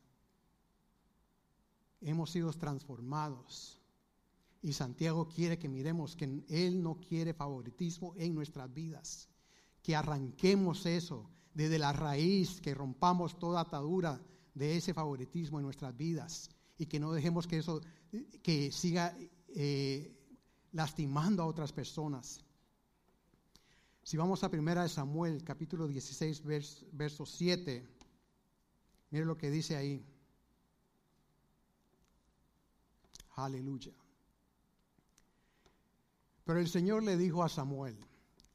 Hemos 2.01 2.31
sido 2.31 2.53
transformados. 2.53 3.81
Y 4.61 4.73
Santiago 4.73 5.29
quiere 5.29 5.59
que 5.59 5.69
miremos 5.69 6.17
que 6.17 6.45
Él 6.49 6.83
no 6.83 7.01
quiere 7.01 7.35
favoritismo 7.35 8.15
en 8.17 8.35
nuestras 8.35 8.73
vidas. 8.73 9.29
Que 9.83 9.95
arranquemos 9.95 10.87
eso 10.87 11.31
desde 11.55 11.79
la 11.79 11.93
raíz, 11.93 12.61
que 12.61 12.75
rompamos 12.75 13.39
toda 13.39 13.61
atadura 13.61 14.21
de 14.55 14.77
ese 14.77 14.95
favoritismo 14.95 15.59
en 15.59 15.65
nuestras 15.65 15.97
vidas. 15.97 16.51
Y 16.77 16.87
que 16.87 17.01
no 17.01 17.13
dejemos 17.13 17.47
que 17.47 17.59
eso 17.59 17.81
que 18.43 18.73
siga 18.73 19.17
eh, 19.49 20.15
lastimando 20.73 21.43
a 21.43 21.47
otras 21.47 21.73
personas. 21.73 22.45
Si 24.03 24.17
vamos 24.17 24.43
a 24.43 24.51
primera 24.51 24.83
de 24.83 24.89
Samuel, 24.89 25.45
capítulo 25.45 25.87
16, 25.87 26.43
verso 26.93 27.27
7, 27.27 27.87
mire 29.11 29.25
lo 29.27 29.37
que 29.37 29.51
dice 29.51 29.77
ahí. 29.77 30.03
Aleluya. 33.39 33.93
Pero 36.45 36.59
el 36.59 36.69
Señor 36.69 37.05
le 37.05 37.17
dijo 37.17 37.45
a 37.45 37.49
Samuel, 37.49 37.97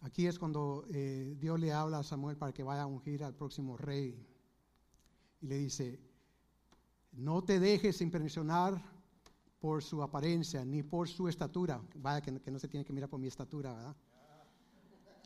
aquí 0.02 0.28
es 0.28 0.38
cuando 0.38 0.86
eh, 0.92 1.38
Dios 1.40 1.58
le 1.58 1.72
habla 1.72 2.00
a 2.00 2.04
Samuel 2.04 2.36
para 2.36 2.52
que 2.52 2.64
vaya 2.64 2.82
a 2.82 2.86
ungir 2.86 3.24
al 3.24 3.34
próximo 3.34 3.78
rey. 3.78 4.28
Y 5.40 5.48
le 5.48 5.58
dice, 5.58 6.02
no 7.14 7.42
te 7.44 7.62
dejes 7.62 8.02
impresionar 8.02 8.84
por 9.62 9.82
su 9.84 10.04
apariencia 10.04 10.66
ni 10.66 10.84
por 10.84 11.08
su 11.08 11.30
estatura. 11.30 11.82
Vaya 11.96 12.20
que, 12.20 12.42
que 12.42 12.52
no 12.52 12.60
se 12.60 12.68
tiene 12.68 12.84
que 12.84 12.92
mirar 12.92 13.10
por 13.10 13.22
mi 13.22 13.28
estatura, 13.28 13.72
¿verdad? 13.72 13.96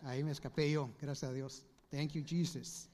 Ahí 0.04 0.24
me 0.24 0.32
escapé 0.32 0.70
yo, 0.70 0.91
gracias 1.02 1.32
a 1.32 1.34
Dios. 1.34 1.65
Thank 1.89 2.12
you, 2.12 2.24
Jesus. 2.24 2.89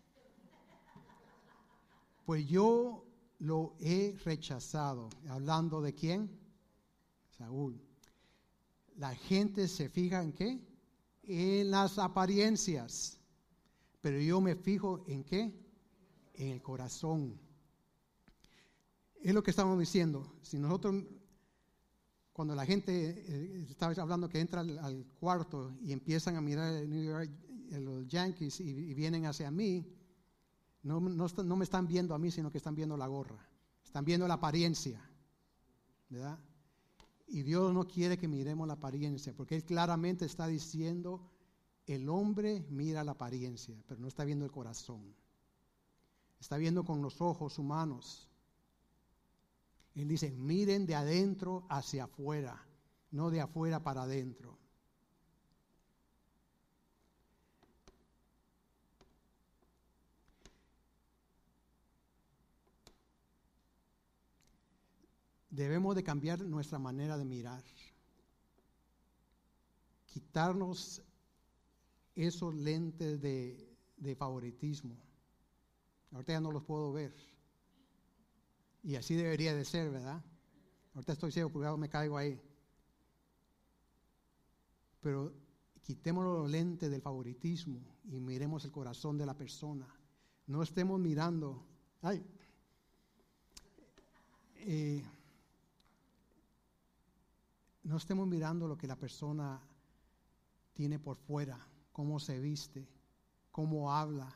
Pues 2.25 2.47
yo 2.47 3.03
lo 3.39 3.75
he 3.81 4.15
rechazado. 4.23 5.09
Hablando 5.27 5.81
de 5.81 5.93
quién? 5.93 6.42
La 8.95 9.15
gente 9.15 9.67
se 9.67 9.89
fija 9.89 10.21
en 10.21 10.33
qué? 10.33 10.59
En 11.23 11.71
las 11.71 11.97
apariencias. 11.97 13.19
Pero 14.01 14.19
yo 14.19 14.41
me 14.41 14.55
fijo 14.55 15.03
en 15.07 15.23
qué? 15.23 15.53
En 16.33 16.49
el 16.49 16.61
corazón. 16.61 17.39
Es 19.21 19.33
lo 19.33 19.41
que 19.41 19.51
estamos 19.51 19.79
diciendo. 19.79 20.37
Si 20.41 20.59
nosotros 20.59 21.03
cuando 22.33 22.55
la 22.55 22.65
gente 22.65 23.23
eh, 23.27 23.67
estaba 23.69 23.93
hablando 24.01 24.27
que 24.27 24.39
entra 24.39 24.61
al, 24.61 25.05
cuarto 25.19 25.71
y 25.81 25.93
empiezan 25.93 26.35
a 26.35 26.41
mirar 26.41 26.73
el 26.73 26.91
eh, 27.71 27.79
los 27.79 28.07
Yankees 28.07 28.59
y, 28.59 28.93
vienen 28.93 29.25
hacia 29.27 29.49
mí, 29.51 29.85
no, 30.81 30.99
no, 30.99 31.55
me 31.55 31.63
están 31.63 31.87
viendo 31.87 32.13
a 32.13 32.19
mí, 32.19 32.31
sino 32.31 32.51
que 32.51 32.57
están 32.57 32.75
viendo 32.75 32.97
la 32.97 33.07
gorra, 33.07 33.47
están 33.83 34.03
viendo 34.03 34.27
la 34.27 34.33
apariencia, 34.35 34.99
¿verdad? 36.09 36.37
Y 37.27 37.43
Dios 37.43 37.73
no 37.73 37.87
quiere 37.87 38.17
que 38.17 38.27
miremos 38.27 38.67
la 38.67 38.73
apariencia, 38.73 39.33
porque 39.33 39.55
Él 39.55 39.63
claramente 39.63 40.25
está 40.25 40.47
diciendo, 40.47 41.29
el 41.85 42.09
hombre 42.09 42.65
mira 42.69 43.03
la 43.03 43.13
apariencia, 43.13 43.75
pero 43.87 43.99
no 43.99 44.07
está 44.07 44.23
viendo 44.23 44.45
el 44.45 44.51
corazón. 44.51 45.15
Está 46.39 46.57
viendo 46.57 46.83
con 46.83 47.01
los 47.01 47.21
ojos 47.21 47.57
humanos. 47.57 48.29
Él 49.95 50.07
dice, 50.07 50.31
miren 50.31 50.85
de 50.85 50.95
adentro 50.95 51.65
hacia 51.69 52.05
afuera, 52.05 52.65
no 53.11 53.29
de 53.29 53.41
afuera 53.41 53.83
para 53.83 54.03
adentro. 54.03 54.57
Debemos 65.53 65.95
de 65.95 66.03
cambiar 66.03 66.41
nuestra 66.41 66.79
manera 66.79 67.15
de 67.15 67.25
mirar. 67.25 67.63
Quitarnos 70.07 71.03
esos 72.15 72.55
lentes 72.55 73.21
de, 73.21 73.77
de 73.97 74.15
favoritismo. 74.15 74.97
Ahorita 76.11 76.33
ya 76.33 76.41
no 76.41 76.51
los 76.51 76.63
puedo 76.63 76.91
ver. 76.91 77.13
Y 78.81 78.95
así 78.95 79.13
debería 79.13 79.53
de 79.53 79.63
ser, 79.63 79.91
¿verdad? 79.91 80.23
Ahorita 80.95 81.13
estoy 81.13 81.31
ciego, 81.31 81.51
porque 81.51 81.69
me 81.77 81.87
caigo 81.87 82.17
ahí. 82.17 82.41
Pero 85.01 85.33
quitemos 85.83 86.25
los 86.25 86.49
lentes 86.49 86.89
del 86.89 87.01
favoritismo 87.03 87.79
y 88.05 88.19
miremos 88.19 88.65
el 88.65 88.71
corazón 88.71 89.19
de 89.19 89.27
la 89.27 89.37
persona. 89.37 89.87
No 90.47 90.63
estemos 90.63 90.99
mirando, 90.99 91.63
ay, 92.01 92.25
eh, 94.55 95.03
no 97.93 97.97
estemos 97.97 98.27
mirando 98.27 98.67
lo 98.67 98.75
que 98.75 98.87
la 98.87 98.95
persona 98.95 99.61
tiene 100.73 100.97
por 100.97 101.15
fuera, 101.15 101.63
cómo 101.91 102.19
se 102.19 102.39
viste, 102.39 102.89
cómo 103.51 103.93
habla, 103.93 104.33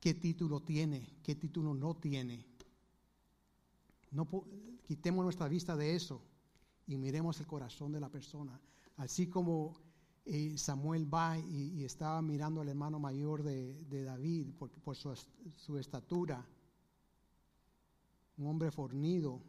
qué 0.00 0.14
título 0.14 0.58
tiene, 0.58 1.14
qué 1.22 1.36
título 1.36 1.74
no 1.74 1.94
tiene. 1.94 2.44
No, 4.10 4.26
quitemos 4.84 5.22
nuestra 5.22 5.46
vista 5.46 5.76
de 5.76 5.94
eso 5.94 6.20
y 6.88 6.96
miremos 6.96 7.38
el 7.38 7.46
corazón 7.46 7.92
de 7.92 8.00
la 8.00 8.08
persona. 8.08 8.60
Así 8.96 9.28
como 9.28 9.76
eh, 10.24 10.58
Samuel 10.58 11.14
va 11.14 11.38
y, 11.38 11.84
estaba 11.84 12.20
mirando 12.20 12.62
al 12.62 12.68
hermano 12.68 12.98
mayor 12.98 13.44
de, 13.44 14.04
David 14.04 14.54
por, 14.58 14.96
su, 14.96 15.78
estatura, 15.78 16.44
un 18.38 18.46
hombre 18.48 18.72
fornido. 18.72 19.40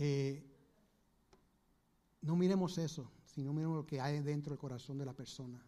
Eh, 0.00 0.44
no 2.22 2.36
miremos 2.36 2.78
eso, 2.78 3.10
sino 3.24 3.52
miremos 3.52 3.78
lo 3.78 3.86
que 3.86 4.00
hay 4.00 4.20
dentro 4.20 4.50
del 4.50 4.58
corazón 4.58 4.96
de 4.96 5.04
la 5.04 5.12
persona. 5.12 5.60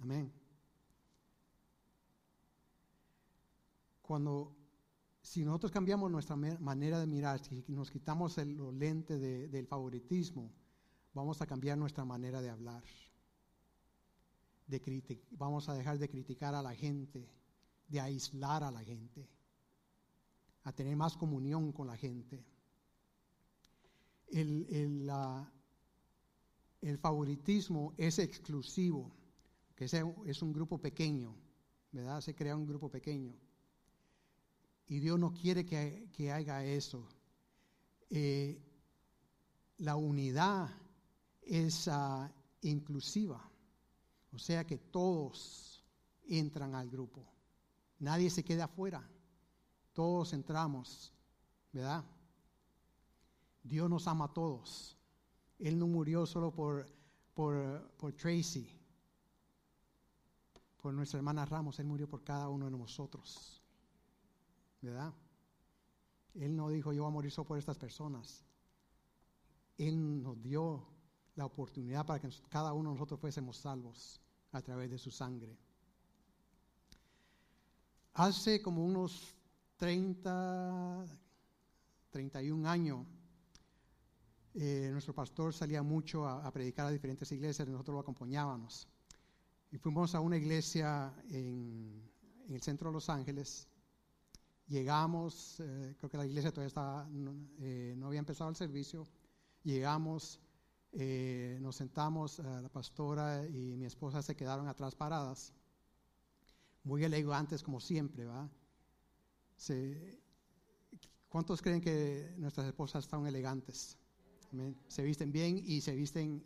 Amén. 0.00 0.32
Cuando, 4.00 4.56
si 5.20 5.44
nosotros 5.44 5.70
cambiamos 5.70 6.10
nuestra 6.10 6.34
manera 6.34 6.98
de 6.98 7.06
mirar, 7.06 7.44
si 7.44 7.62
nos 7.68 7.90
quitamos 7.90 8.38
el, 8.38 8.56
los 8.56 8.72
lentes 8.72 9.20
del 9.20 9.66
favoritismo, 9.66 10.50
vamos 11.12 11.42
a 11.42 11.46
cambiar 11.46 11.76
nuestra 11.76 12.06
manera 12.06 12.40
de 12.40 12.48
hablar. 12.48 12.82
De 14.66 15.20
vamos 15.32 15.68
a 15.68 15.74
dejar 15.74 15.98
de 15.98 16.08
criticar 16.08 16.54
a 16.54 16.62
la 16.62 16.74
gente, 16.74 17.28
de 17.86 18.00
aislar 18.00 18.64
a 18.64 18.70
la 18.70 18.82
gente, 18.82 19.28
a 20.66 20.72
tener 20.72 20.96
más 20.96 21.16
comunión 21.16 21.70
con 21.70 21.86
la 21.86 21.96
gente. 21.96 22.44
El, 24.26 24.66
el, 24.68 25.08
el 26.80 26.98
favoritismo 26.98 27.94
es 27.96 28.18
exclusivo 28.18 29.12
que 29.76 29.84
es 29.84 30.42
un 30.42 30.52
grupo 30.52 30.78
pequeño, 30.78 31.36
¿verdad? 31.92 32.20
Se 32.20 32.34
crea 32.34 32.56
un 32.56 32.66
grupo 32.66 32.90
pequeño. 32.90 33.32
Y 34.88 34.98
Dios 34.98 35.20
no 35.20 35.32
quiere 35.32 35.64
que, 35.64 36.32
haga 36.32 36.64
eso. 36.64 37.06
Eh, 38.10 38.60
la 39.78 39.94
unidad 39.94 40.68
es 41.42 41.86
ah, 41.86 42.32
inclusiva, 42.62 43.48
o 44.32 44.38
sea 44.38 44.66
que 44.66 44.78
todos 44.78 45.84
entran 46.26 46.74
al 46.74 46.90
grupo. 46.90 47.24
Nadie 48.00 48.30
se 48.30 48.42
queda 48.42 48.64
afuera. 48.64 49.08
Todos 49.96 50.32
entramos, 50.32 51.10
¿verdad? 51.72 52.04
Dios 53.64 53.88
nos 53.90 54.06
ama 54.06 54.26
a 54.26 54.32
todos. 54.32 54.96
Él 55.58 55.76
no 55.78 55.86
murió 55.86 56.26
solo 56.26 56.52
por, 56.52 56.86
por, 57.34 57.90
por 57.96 58.12
Tracy 58.12 58.76
por 60.86 60.94
nuestra 60.94 61.18
hermana 61.18 61.44
Ramos, 61.44 61.80
Él 61.80 61.86
murió 61.86 62.08
por 62.08 62.22
cada 62.22 62.48
uno 62.48 62.66
de 62.66 62.78
nosotros. 62.78 63.60
¿Verdad? 64.80 65.12
Él 66.34 66.54
no 66.54 66.68
dijo, 66.68 66.92
yo 66.92 67.02
voy 67.02 67.10
a 67.10 67.12
morir 67.12 67.32
solo 67.32 67.48
por 67.48 67.58
estas 67.58 67.76
personas. 67.76 68.44
Él 69.78 70.22
nos 70.22 70.40
dio 70.40 70.86
la 71.34 71.44
oportunidad 71.44 72.06
para 72.06 72.20
que 72.20 72.30
cada 72.48 72.72
uno 72.72 72.90
de 72.90 72.94
nosotros 72.94 73.18
fuésemos 73.18 73.56
salvos 73.56 74.20
a 74.52 74.62
través 74.62 74.88
de 74.88 74.96
su 74.96 75.10
sangre. 75.10 75.58
Hace 78.14 78.62
como 78.62 78.84
unos 78.84 79.35
30, 79.76 81.06
31 82.10 82.68
años, 82.68 83.06
eh, 84.54 84.88
nuestro 84.90 85.14
pastor 85.14 85.52
salía 85.52 85.82
mucho 85.82 86.26
a, 86.26 86.50
predicar 86.50 86.86
a 86.86 86.90
diferentes 86.90 87.30
iglesias 87.32 87.68
nosotros 87.68 87.94
lo 87.94 88.00
acompañábamos. 88.00 88.88
Y 89.70 89.78
fuimos 89.78 90.14
a 90.14 90.20
una 90.20 90.36
iglesia 90.38 91.12
en, 91.28 92.02
el 92.48 92.62
centro 92.62 92.88
de 92.88 92.94
Los 92.94 93.10
Ángeles. 93.10 93.68
Llegamos, 94.66 95.60
eh, 95.60 95.94
creo 95.98 96.10
que 96.10 96.16
la 96.16 96.26
iglesia 96.26 96.50
todavía 96.50 96.68
estaba, 96.68 97.08
eh, 97.58 97.94
no, 97.98 98.06
había 98.06 98.20
empezado 98.20 98.48
el 98.48 98.56
servicio. 98.56 99.06
Llegamos, 99.62 100.40
eh, 100.92 101.58
nos 101.60 101.76
sentamos, 101.76 102.38
la 102.38 102.68
pastora 102.70 103.46
y 103.46 103.76
mi 103.76 103.84
esposa 103.84 104.22
se 104.22 104.34
quedaron 104.36 104.68
atrás 104.68 104.94
paradas, 104.94 105.52
muy 106.84 107.04
elegantes 107.04 107.62
como 107.62 107.80
siempre, 107.80 108.24
¿va? 108.24 108.48
¿Cuántos 111.28 111.62
creen 111.62 111.80
que 111.80 112.34
nuestras 112.36 112.66
esposas 112.66 113.04
están 113.04 113.26
elegantes? 113.26 113.96
Se 114.88 115.02
visten 115.02 115.32
bien 115.32 115.60
y 115.64 115.80
se 115.80 115.94
visten 115.94 116.42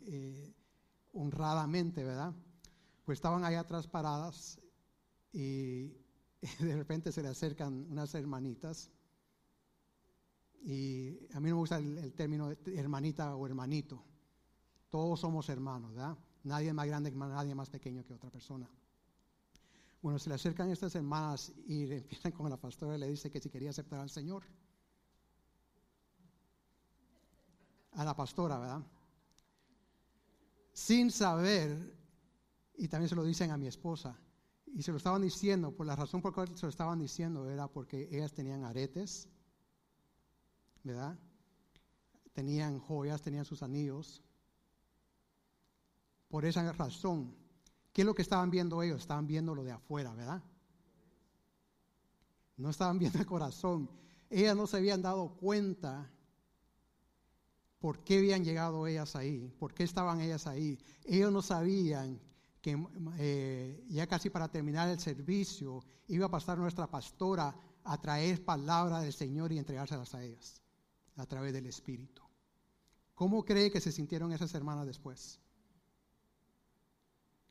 honradamente, 1.13 2.03
¿verdad? 2.03 2.33
pues 3.05 3.17
estaban 3.17 3.43
ahí 3.43 3.55
atrás 3.55 3.87
paradas 3.87 4.59
y 5.33 5.87
de 6.59 6.75
repente 6.75 7.11
se 7.11 7.21
le 7.21 7.29
acercan 7.29 7.87
unas 7.89 8.13
hermanitas. 8.15 8.89
Y 10.63 11.17
a 11.33 11.39
mí 11.39 11.49
no 11.49 11.55
me 11.55 11.59
gusta 11.59 11.77
el, 11.77 12.13
término 12.13 12.51
hermanita 12.67 13.35
o 13.35 13.45
hermanito. 13.45 14.03
Todos 14.89 15.19
somos 15.19 15.49
hermanos, 15.49 15.93
¿verdad? 15.93 16.17
Nadie 16.43 16.69
es 16.69 16.73
más 16.73 16.87
grande 16.87 17.11
nadie 17.11 17.55
más 17.55 17.69
pequeño 17.69 18.05
que 18.05 18.13
otra 18.13 18.29
persona. 18.29 18.69
Bueno, 20.01 20.17
se 20.17 20.29
le 20.29 20.35
acercan 20.35 20.69
estas 20.71 20.95
hermanas 20.95 21.53
y 21.67 21.91
empiezan 21.91 22.31
con 22.31 22.49
la 22.49 22.57
pastora 22.57 22.95
y 22.95 22.99
le 22.99 23.07
dice 23.07 23.29
que 23.29 23.39
si 23.39 23.49
quería 23.49 23.69
aceptar 23.69 23.99
al 23.99 24.09
Señor. 24.09 24.43
A 27.93 28.03
la 28.03 28.15
pastora, 28.15 28.57
¿verdad? 28.57 28.81
Sin 30.73 31.11
saber 31.11 32.01
y 32.77 32.87
también 32.87 33.09
se 33.09 33.15
lo 33.15 33.23
dicen 33.23 33.51
a 33.51 33.57
mi 33.57 33.67
esposa. 33.67 34.17
Y 34.73 34.81
se 34.81 34.91
lo 34.91 34.97
estaban 34.97 35.21
diciendo, 35.21 35.75
por 35.75 35.85
la 35.85 35.95
razón 35.95 36.21
por 36.21 36.31
la 36.31 36.35
cual 36.35 36.57
se 36.57 36.65
lo 36.65 36.69
estaban 36.69 36.97
diciendo 36.97 37.47
era 37.49 37.67
porque 37.67 38.07
ellas 38.11 38.33
tenían 38.33 38.63
aretes, 38.63 39.27
¿verdad? 40.83 41.19
Tenían 42.33 42.79
joyas, 42.79 43.21
tenían 43.21 43.45
sus 43.45 43.61
anillos. 43.61 44.23
Por 46.29 46.45
esa 46.45 46.71
razón, 46.71 47.35
¿qué 47.93 48.01
es 48.01 48.05
lo 48.05 48.15
que 48.15 48.21
estaban 48.21 48.49
viendo 48.49 48.81
ellos? 48.81 49.01
Estaban 49.01 49.27
viendo 49.27 49.55
lo 49.55 49.63
de 49.63 49.71
afuera, 49.71 50.13
¿verdad? 50.13 50.43
No 52.57 52.69
estaban 52.69 52.99
viendo 52.99 53.19
el 53.19 53.25
corazón. 53.25 53.89
Ellas 54.29 54.55
no 54.55 54.67
se 54.67 54.77
habían 54.77 55.01
dado 55.01 55.35
cuenta 55.35 56.09
por 57.79 58.03
qué 58.03 58.19
habían 58.19 58.45
llegado 58.45 58.85
ellas 58.87 59.15
ahí, 59.15 59.53
por 59.59 59.73
qué 59.73 59.83
estaban 59.83 60.21
ellas 60.21 60.47
ahí. 60.47 60.77
Ellos 61.03 61.31
no 61.31 61.41
sabían 61.41 62.21
que 62.61 62.77
eh, 63.17 63.83
ya 63.89 64.05
casi 64.07 64.29
para 64.29 64.47
terminar 64.47 64.87
el 64.87 64.99
servicio 64.99 65.83
iba 66.07 66.27
a 66.27 66.31
pasar 66.31 66.59
nuestra 66.59 66.87
pastora 66.87 67.55
a 67.83 67.99
traer 67.99 68.45
palabra 68.45 69.01
del 69.01 69.11
Señor 69.11 69.51
y 69.51 69.57
entregárselas 69.57 70.13
a 70.13 70.23
ellas 70.23 70.61
a 71.15 71.25
través 71.25 71.53
del 71.53 71.65
Espíritu. 71.65 72.21
¿Cómo 73.15 73.43
cree 73.43 73.71
que 73.71 73.81
se 73.81 73.91
sintieron 73.91 74.31
esas 74.31 74.53
hermanas 74.53 74.85
después? 74.85 75.40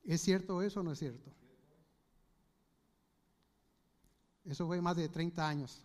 ¿Es 0.04 0.20
cierto 0.22 0.62
eso 0.62 0.80
o 0.80 0.82
no 0.82 0.92
es 0.92 0.98
cierto? 0.98 1.30
Eso 4.44 4.66
fue 4.66 4.80
más 4.80 4.96
de 4.96 5.08
30 5.08 5.46
años. 5.46 5.84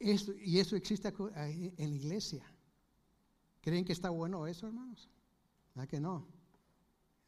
y 0.00 0.58
eso 0.58 0.76
existe 0.76 1.12
en 1.36 1.90
la 1.90 1.96
iglesia. 1.96 2.42
¿Creen 3.60 3.84
que 3.84 3.92
está 3.92 4.08
bueno 4.08 4.46
eso, 4.46 4.66
hermanos? 4.66 5.10
¿Verdad 5.74 5.88
que 5.88 6.00
no? 6.00 6.26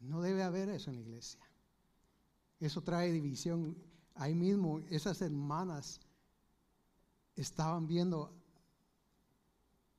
No 0.00 0.22
debe 0.22 0.42
haber 0.42 0.70
eso 0.70 0.90
en 0.90 0.96
la 0.96 1.02
iglesia. 1.02 1.40
Eso 2.58 2.82
trae 2.82 3.12
división. 3.12 3.76
Ahí 4.14 4.34
mismo 4.34 4.80
esas 4.88 5.20
hermanas 5.20 6.00
estaban 7.36 7.86
viendo 7.86 8.41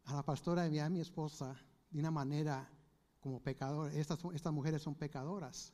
a 0.06 0.14
la 0.16 0.24
pastora 0.24 0.64
de 0.64 0.90
mi, 0.90 1.00
esposa 1.00 1.56
de 1.90 2.00
una 2.00 2.12
manera 2.12 2.70
como 3.20 3.42
pecadora. 3.42 3.94
Estas, 3.94 4.20
estas 4.34 4.54
mujeres 4.54 4.82
son 4.82 4.96
pecadoras. 4.96 5.74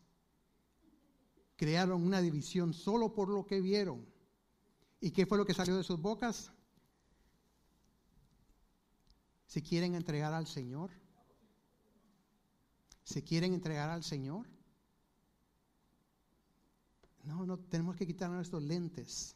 Crearon 1.55 2.03
una 2.03 2.21
división 2.21 2.73
solo 2.73 3.13
por 3.13 3.29
lo 3.29 3.45
que 3.45 3.59
vieron. 3.59 4.05
¿Y 5.01 5.11
qué 5.11 5.25
fue 5.25 5.37
lo 5.37 5.45
que 5.45 5.53
salió 5.53 5.75
de 5.75 5.83
sus 5.83 5.99
bocas? 5.99 6.51
¿Se 9.45 9.63
quieren 9.63 9.95
entregar 9.95 10.33
al 10.33 10.45
Señor? 10.45 10.91
¿Se 13.03 13.23
quieren 13.23 13.53
entregar 13.53 13.89
al 13.89 14.03
Señor? 14.03 14.47
No, 17.23 17.45
no, 17.45 17.57
tenemos 17.57 17.95
que 17.95 18.05
quitar 18.05 18.29
nuestros 18.29 18.61
lentes. 18.61 19.35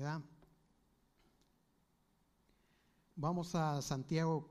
¿verdad? 0.00 0.22
Vamos 3.20 3.54
a 3.54 3.82
Santiago 3.82 4.48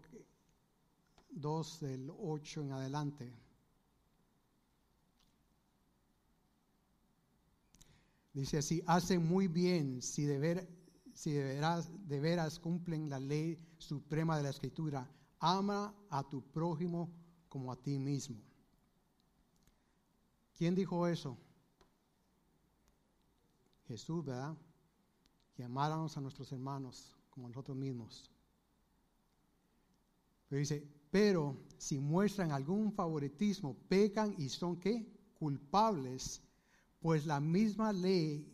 2 1.31 1.79
del 1.79 2.11
8 2.15 2.61
en 2.61 2.71
adelante. 2.71 3.33
Dice 8.31 8.59
así, 8.59 8.83
hacen 8.85 9.27
muy 9.27 9.47
bien 9.47 10.03
si 10.03 10.23
de, 10.23 10.37
ver, 10.37 10.69
si 11.15 11.31
de 11.31 11.45
veras, 11.45 11.89
de 12.07 12.19
veras 12.19 12.59
cumplen 12.59 13.09
la 13.09 13.19
ley 13.19 13.57
suprema 13.79 14.37
de 14.37 14.43
la 14.43 14.51
escritura. 14.51 15.09
Ama 15.39 15.95
a 16.11 16.29
tu 16.29 16.43
prójimo 16.51 17.09
como 17.47 17.71
a 17.71 17.75
ti 17.75 17.97
mismo. 17.97 18.39
¿Quién 20.53 20.75
dijo 20.75 21.07
eso? 21.07 21.35
Jesús, 23.87 24.23
¿verdad? 24.23 24.55
Que 25.55 25.63
amáramos 25.63 26.15
a 26.17 26.21
nuestros 26.21 26.51
hermanos 26.51 27.17
como 27.31 27.47
a 27.47 27.49
nosotros 27.49 27.75
mismos. 27.75 28.31
Dice, 30.49 30.87
pero 31.11 31.55
si 31.77 31.99
muestran 31.99 32.51
algún 32.51 32.91
favoritismo, 32.91 33.75
pecan 33.87 34.35
y 34.37 34.49
son 34.49 34.79
qué? 34.79 35.07
Culpables, 35.33 36.41
pues 36.99 37.25
la 37.25 37.39
misma 37.39 37.93
ley 37.93 38.45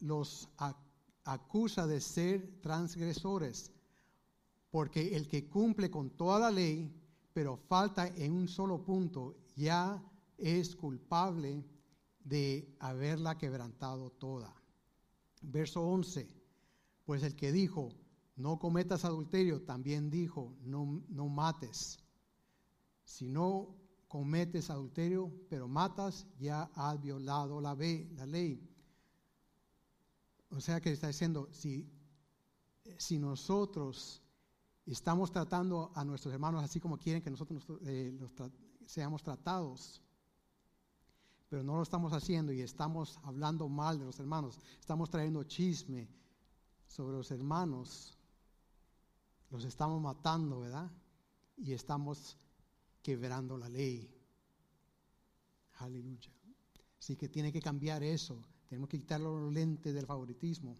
los 0.00 0.48
acusa 1.24 1.86
de 1.86 2.00
ser 2.00 2.60
transgresores, 2.60 3.70
porque 4.70 5.16
el 5.16 5.28
que 5.28 5.48
cumple 5.48 5.90
con 5.90 6.10
toda 6.10 6.38
la 6.40 6.50
ley, 6.50 6.92
pero 7.32 7.56
falta 7.56 8.08
en 8.08 8.32
un 8.32 8.48
solo 8.48 8.84
punto, 8.84 9.36
ya 9.56 10.02
es 10.36 10.74
culpable 10.74 11.64
de 12.24 12.76
haberla 12.80 13.38
quebrantado 13.38 14.10
toda. 14.10 14.54
Verso 15.42 15.82
11, 15.82 16.28
pues 17.04 17.22
el 17.22 17.36
que 17.36 17.52
dijo, 17.52 17.92
no 18.36 18.58
cometas 18.58 19.04
adulterio, 19.04 19.62
también 19.62 20.10
dijo, 20.10 20.56
no, 20.62 21.02
no 21.08 21.28
mates. 21.28 21.98
Si 23.04 23.28
no 23.28 23.76
cometes 24.08 24.70
adulterio, 24.70 25.32
pero 25.48 25.68
matas, 25.68 26.26
ya 26.38 26.70
has 26.74 27.00
violado 27.00 27.60
la, 27.60 27.74
la 27.74 28.26
ley. 28.26 28.70
O 30.50 30.60
sea 30.60 30.80
que 30.80 30.92
está 30.92 31.08
diciendo, 31.08 31.48
si, 31.52 31.88
si 32.98 33.18
nosotros 33.18 34.22
estamos 34.86 35.30
tratando 35.32 35.90
a 35.94 36.04
nuestros 36.04 36.32
hermanos 36.32 36.62
así 36.62 36.78
como 36.80 36.98
quieren 36.98 37.22
que 37.22 37.30
nosotros 37.30 37.66
eh, 37.82 38.16
seamos 38.86 39.22
tratados, 39.22 40.02
pero 41.48 41.62
no 41.62 41.76
lo 41.76 41.82
estamos 41.82 42.12
haciendo 42.12 42.52
y 42.52 42.60
estamos 42.60 43.18
hablando 43.22 43.68
mal 43.68 43.98
de 43.98 44.04
los 44.04 44.18
hermanos, 44.18 44.58
estamos 44.78 45.10
trayendo 45.10 45.42
chisme 45.44 46.08
sobre 46.86 47.16
los 47.16 47.30
hermanos, 47.30 48.13
los 49.54 49.64
estamos 49.64 50.02
matando, 50.02 50.58
¿verdad? 50.58 50.90
Y 51.56 51.74
estamos 51.74 52.36
quebrando 53.00 53.56
la 53.56 53.68
ley. 53.68 54.12
Aleluya. 55.74 56.32
Así 56.98 57.14
que 57.14 57.28
tiene 57.28 57.52
que 57.52 57.60
cambiar 57.60 58.02
eso. 58.02 58.42
Tenemos 58.68 58.88
que 58.88 58.98
quitar 58.98 59.20
los 59.20 59.52
lentes 59.52 59.94
del 59.94 60.06
favoritismo. 60.06 60.76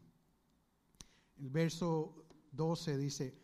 El 1.37 1.51
verso 1.51 2.27
12 2.51 2.99
dice, 2.99 3.39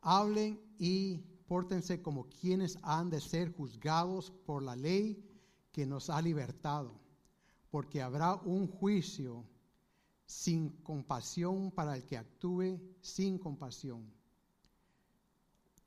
hablen 0.00 0.60
y 0.78 1.16
pórtense 1.48 2.00
como 2.00 2.28
quienes 2.28 2.78
han 2.82 3.10
de 3.10 3.20
ser 3.20 3.52
juzgados 3.52 4.30
por 4.30 4.62
la 4.62 4.76
ley 4.76 5.28
que 5.72 5.86
nos 5.86 6.08
ha 6.08 6.22
libertado, 6.22 7.00
porque 7.68 8.00
habrá 8.00 8.36
un 8.36 8.68
juicio 8.68 9.44
sin 10.24 10.70
compasión 10.84 11.72
para 11.72 11.96
el 11.96 12.04
que 12.04 12.16
actúe 12.16 12.78
sin 13.00 13.40
compasión 13.40 14.15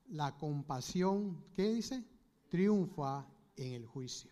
la 0.10 0.36
compasión, 0.38 1.46
¿qué 1.56 1.70
dice? 1.70 2.04
Triunfa 2.50 3.28
en 3.56 3.74
el 3.74 3.86
juicio. 3.86 4.32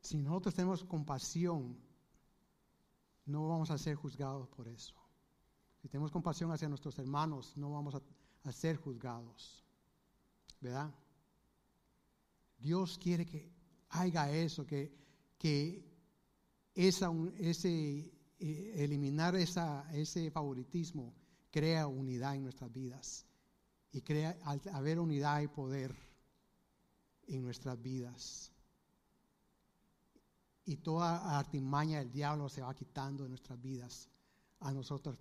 Si 0.00 0.16
nosotros 0.18 0.54
tenemos 0.54 0.84
compasión, 0.84 1.76
no 3.26 3.48
vamos 3.48 3.70
a 3.70 3.78
ser 3.78 3.96
juzgados 3.96 4.48
por 4.48 4.68
eso. 4.68 4.94
Si 5.82 5.88
tenemos 5.88 6.12
compasión 6.12 6.50
hacia 6.52 6.68
nuestros 6.68 6.98
hermanos, 6.98 7.56
no 7.56 7.72
vamos 7.72 7.94
a, 7.94 8.52
ser 8.52 8.76
juzgados. 8.76 9.64
¿Verdad? 10.60 10.94
Dios 12.58 12.96
quiere 12.98 13.26
que 13.26 13.52
haya 13.90 14.30
eso, 14.30 14.64
que, 14.64 14.96
que 15.36 15.84
esa, 16.74 17.10
ese 17.38 18.15
eliminar 18.38 19.34
ese 19.36 20.30
favoritismo 20.30 21.14
crea 21.50 21.86
unidad 21.86 22.34
en 22.34 22.42
nuestras 22.42 22.72
vidas. 22.72 23.26
Y 23.92 24.02
crea, 24.02 24.36
al 24.44 24.60
haber 24.72 24.98
unidad 24.98 25.40
y 25.40 25.48
poder 25.48 25.94
en 27.28 27.42
nuestras 27.42 27.80
vidas. 27.80 28.52
Y 30.64 30.76
toda 30.76 31.38
artimaña 31.38 32.00
del 32.00 32.10
diablo 32.10 32.48
se 32.48 32.60
va 32.60 32.74
quitando 32.74 33.24
de 33.24 33.30
nuestras 33.30 33.60
vidas 33.60 34.08
a 34.60 34.72
nosotros 34.72 35.18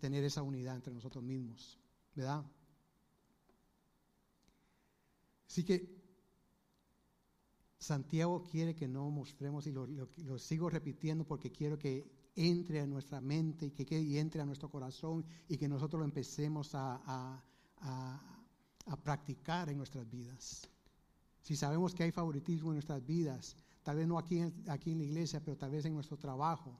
tener 0.00 0.24
esa 0.24 0.42
unidad 0.42 0.76
entre 0.76 0.92
nosotros 0.92 1.22
mismos. 1.22 1.78
¿Verdad? 2.14 2.44
Así 5.46 5.64
que 5.64 5.96
Santiago 7.78 8.42
quiere 8.42 8.74
que 8.74 8.88
no 8.88 9.10
mostremos, 9.10 9.66
y 9.66 9.72
lo, 9.72 10.38
sigo 10.38 10.68
repitiendo 10.70 11.24
porque 11.24 11.52
quiero 11.52 11.78
que 11.78 12.10
entre 12.36 12.80
a 12.80 12.86
nuestra 12.86 13.20
mente 13.20 13.66
y 13.66 13.70
que, 13.70 14.00
y 14.00 14.18
entre 14.18 14.42
a 14.42 14.44
nuestro 14.44 14.70
corazón 14.70 15.24
y 15.48 15.56
que 15.56 15.68
nosotros 15.68 15.98
lo 15.98 16.04
empecemos 16.04 16.70
a, 16.74 17.42
practicar 19.02 19.68
en 19.68 19.78
nuestras 19.78 20.08
vidas. 20.08 20.68
Si 21.42 21.56
sabemos 21.56 21.94
que 21.94 22.04
hay 22.04 22.12
favoritismo 22.12 22.68
en 22.68 22.74
nuestras 22.74 23.04
vidas, 23.04 23.56
tal 23.82 23.96
vez 23.96 24.06
no 24.06 24.18
aquí, 24.18 24.40
aquí 24.68 24.92
en 24.92 24.98
la 24.98 25.04
iglesia, 25.04 25.40
pero 25.40 25.56
tal 25.56 25.70
vez 25.70 25.84
en 25.84 25.94
nuestro 25.94 26.16
trabajo, 26.16 26.78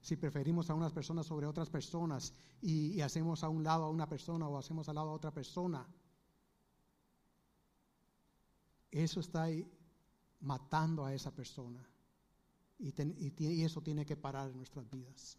si 0.00 0.16
preferimos 0.16 0.70
a 0.70 0.74
unas 0.74 0.92
personas 0.92 1.26
sobre 1.26 1.46
otras 1.46 1.68
personas 1.68 2.32
y, 2.60 3.00
hacemos 3.00 3.42
a 3.42 3.48
un 3.48 3.64
lado 3.64 3.84
a 3.84 3.90
una 3.90 4.08
persona 4.08 4.46
o 4.48 4.58
hacemos 4.58 4.88
al 4.88 4.96
lado 4.96 5.10
a 5.10 5.14
otra 5.14 5.32
persona, 5.32 5.86
eso 8.90 9.20
está 9.20 9.46
matando 10.40 11.04
a 11.04 11.14
esa 11.14 11.30
persona. 11.30 11.84
Y, 12.78 13.62
eso 13.62 13.82
tiene 13.82 14.06
que 14.06 14.16
parar 14.16 14.50
en 14.50 14.56
nuestras 14.56 14.88
vidas. 14.88 15.38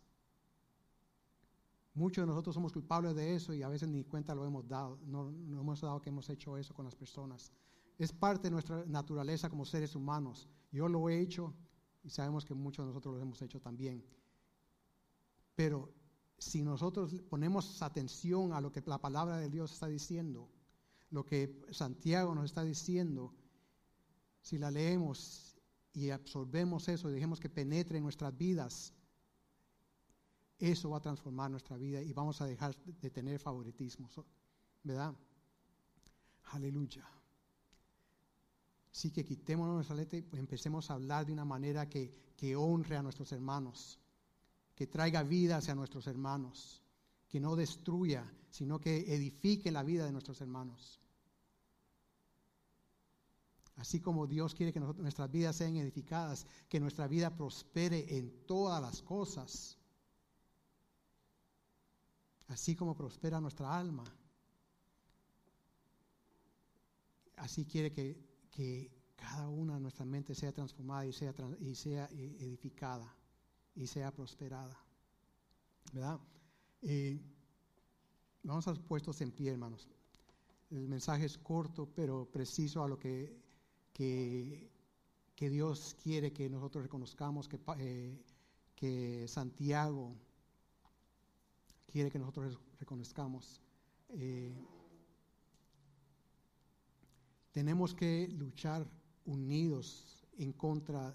Muchos 1.94 2.24
de 2.24 2.28
nosotros 2.28 2.54
somos 2.54 2.74
culpables 2.74 3.16
de 3.16 3.36
eso 3.36 3.54
y 3.54 3.64
a 3.64 3.70
veces 3.70 3.90
ni 3.90 4.04
cuenta 4.04 4.36
lo 4.36 4.46
hemos 4.46 4.68
dado. 4.68 5.00
No, 5.06 5.32
no 5.32 5.62
hemos 5.62 5.82
dado 5.82 6.02
que 6.02 6.10
hemos 6.10 6.30
hecho 6.30 6.58
eso 6.58 6.74
con 6.74 6.86
las 6.86 6.96
personas. 6.96 7.52
Es 7.98 8.12
parte 8.12 8.44
de 8.44 8.52
nuestra 8.52 8.86
naturaleza 8.86 9.50
como 9.50 9.66
seres 9.66 9.96
humanos. 9.96 10.50
Yo 10.72 10.88
lo 10.88 11.10
he 11.10 11.20
hecho 11.20 11.54
y 12.04 12.10
sabemos 12.10 12.46
que 12.46 12.54
muchos 12.54 12.86
de 12.86 12.88
nosotros 12.88 13.16
lo 13.16 13.22
hemos 13.22 13.42
hecho 13.42 13.60
también. 13.60 14.06
Pero 15.56 15.94
si 16.38 16.64
nosotros 16.64 17.14
ponemos 17.30 17.82
atención 17.82 18.54
a 18.54 18.62
lo 18.62 18.72
que 18.72 18.82
la 18.86 19.00
palabra 19.00 19.38
de 19.38 19.50
Dios 19.50 19.74
está 19.74 19.88
diciendo, 19.88 20.50
lo 21.10 21.26
que 21.26 21.62
Santiago 21.72 22.34
nos 22.34 22.46
está 22.46 22.64
diciendo, 22.64 23.34
si 24.42 24.58
la 24.58 24.72
leemos 24.72 25.49
y 25.94 26.10
absorbemos 26.10 26.88
eso 26.88 27.10
y 27.10 27.14
dejemos 27.14 27.40
que 27.40 27.50
penetre 27.50 27.98
en 27.98 28.04
nuestras 28.04 28.36
vidas, 28.38 28.94
eso 30.58 30.90
va 30.90 30.98
a 30.98 31.02
transformar 31.02 31.50
nuestra 31.50 31.78
vida 31.78 32.02
y 32.02 32.14
vamos 32.14 32.42
a 32.42 32.46
dejar 32.46 32.76
de 32.76 33.10
tener 33.10 33.40
favoritismo, 33.40 34.10
¿verdad? 34.84 35.16
Aleluya. 36.52 37.08
Así 38.92 39.12
que 39.12 39.24
quitémonos 39.24 39.76
nuestra 39.76 39.96
letra 39.96 40.20
y 40.20 40.26
empecemos 40.34 40.90
a 40.90 40.96
hablar 40.96 41.26
de 41.26 41.34
una 41.34 41.46
manera 41.46 41.88
que, 41.88 42.34
que 42.36 42.56
honre 42.56 42.98
a 42.98 43.04
nuestros 43.04 43.32
hermanos, 43.32 44.00
que 44.76 44.88
traiga 44.88 45.24
vida 45.24 45.58
hacia 45.58 45.76
nuestros 45.76 46.08
hermanos, 46.08 46.82
que 47.30 47.40
no 47.40 47.56
destruya, 47.56 48.26
sino 48.50 48.80
que 48.80 49.14
edifique 49.14 49.72
la 49.72 49.84
vida 49.84 50.06
de 50.06 50.12
nuestros 50.12 50.42
hermanos. 50.42 51.00
Así 53.80 54.02
como 54.02 54.28
Dios 54.28 54.54
quiere 54.54 54.74
que 54.74 54.80
nuestras 54.82 55.32
vidas 55.32 55.56
sean 55.56 55.78
edificadas, 55.78 56.46
que 56.68 56.82
nuestra 56.82 57.08
vida 57.08 57.34
prospere 57.34 58.18
en 58.18 58.46
todas 58.46 58.82
las 58.82 59.02
cosas. 59.02 59.78
Así 62.50 62.76
como 62.76 62.94
prospera 62.94 63.40
nuestra 63.40 63.74
alma. 63.78 64.04
Así 67.38 67.66
quiere 67.66 67.94
que, 67.94 68.28
cada 69.16 69.48
una 69.48 69.76
de 69.76 69.80
nuestras 69.80 70.08
mentes 70.08 70.38
sea 70.38 70.52
transformada 70.52 71.06
y 71.06 71.14
sea, 71.14 71.34
y 71.60 71.76
sea 71.76 72.10
eh, 72.12 72.36
edificada 72.40 73.16
y 73.76 73.88
sea 73.88 74.12
prosperada. 74.12 74.78
¿Verdad? 75.94 76.20
Eh, 76.82 77.18
vamos 78.44 78.68
a 78.68 78.74
puestos 78.74 79.22
en 79.22 79.32
pie, 79.32 79.52
hermanos. 79.52 79.88
El 80.70 80.90
mensaje 80.90 81.26
es 81.26 81.38
corto, 81.38 81.90
pero 81.96 82.30
preciso 82.30 82.84
a 82.84 82.88
lo 82.90 83.00
que 83.00 83.49
que, 84.00 84.72
que 85.36 85.50
Dios 85.50 85.94
quiere 86.02 86.32
que 86.32 86.50
nosotros 86.50 86.86
reconozcamos, 86.86 87.50
que, 87.50 87.60
eh, 87.80 88.18
que 88.74 89.28
Santiago 89.28 90.16
quiere 91.86 92.10
que 92.10 92.18
nosotros 92.18 92.58
reconozcamos. 92.80 93.60
Eh, 94.12 94.56
tenemos 97.52 97.94
que 97.94 98.30
luchar 98.30 98.88
unidos 99.26 100.24
en 100.38 100.54
contra 100.54 101.14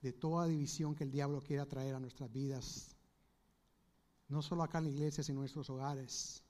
de 0.00 0.14
toda 0.14 0.46
división 0.46 0.94
que 0.94 1.04
el 1.04 1.10
diablo 1.10 1.42
quiera 1.42 1.66
traer 1.66 1.94
a 1.94 2.00
nuestras 2.00 2.32
vidas. 2.32 2.96
No 4.28 4.40
solo 4.40 4.62
acá 4.62 4.78
en 4.78 4.84
la 4.84 4.90
iglesia, 4.92 5.22
sino 5.22 5.40
en 5.40 5.40
nuestros 5.40 5.68
hogares. 5.68 6.42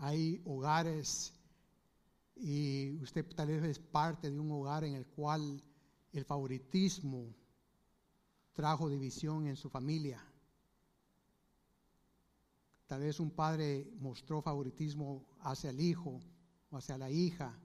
Hay 0.00 0.42
hogares 0.44 1.35
y 2.36 2.98
usted 3.02 3.26
tal 3.34 3.48
vez 3.48 3.64
es 3.64 3.78
parte 3.78 4.30
de 4.30 4.38
un 4.38 4.50
hogar 4.52 4.84
en 4.84 4.94
el 4.94 5.06
cual 5.06 5.62
el 6.12 6.24
favoritismo 6.24 7.34
trajo 8.52 8.88
división 8.88 9.46
en 9.46 9.56
su 9.56 9.70
familia. 9.70 10.22
Tal 12.86 13.00
vez 13.00 13.18
un 13.18 13.30
padre 13.30 13.90
mostró 13.98 14.42
favoritismo 14.42 15.26
hacia 15.40 15.70
el 15.70 15.80
hijo 15.80 16.20
o 16.70 16.76
hacia 16.76 16.98
la 16.98 17.10
hija 17.10 17.58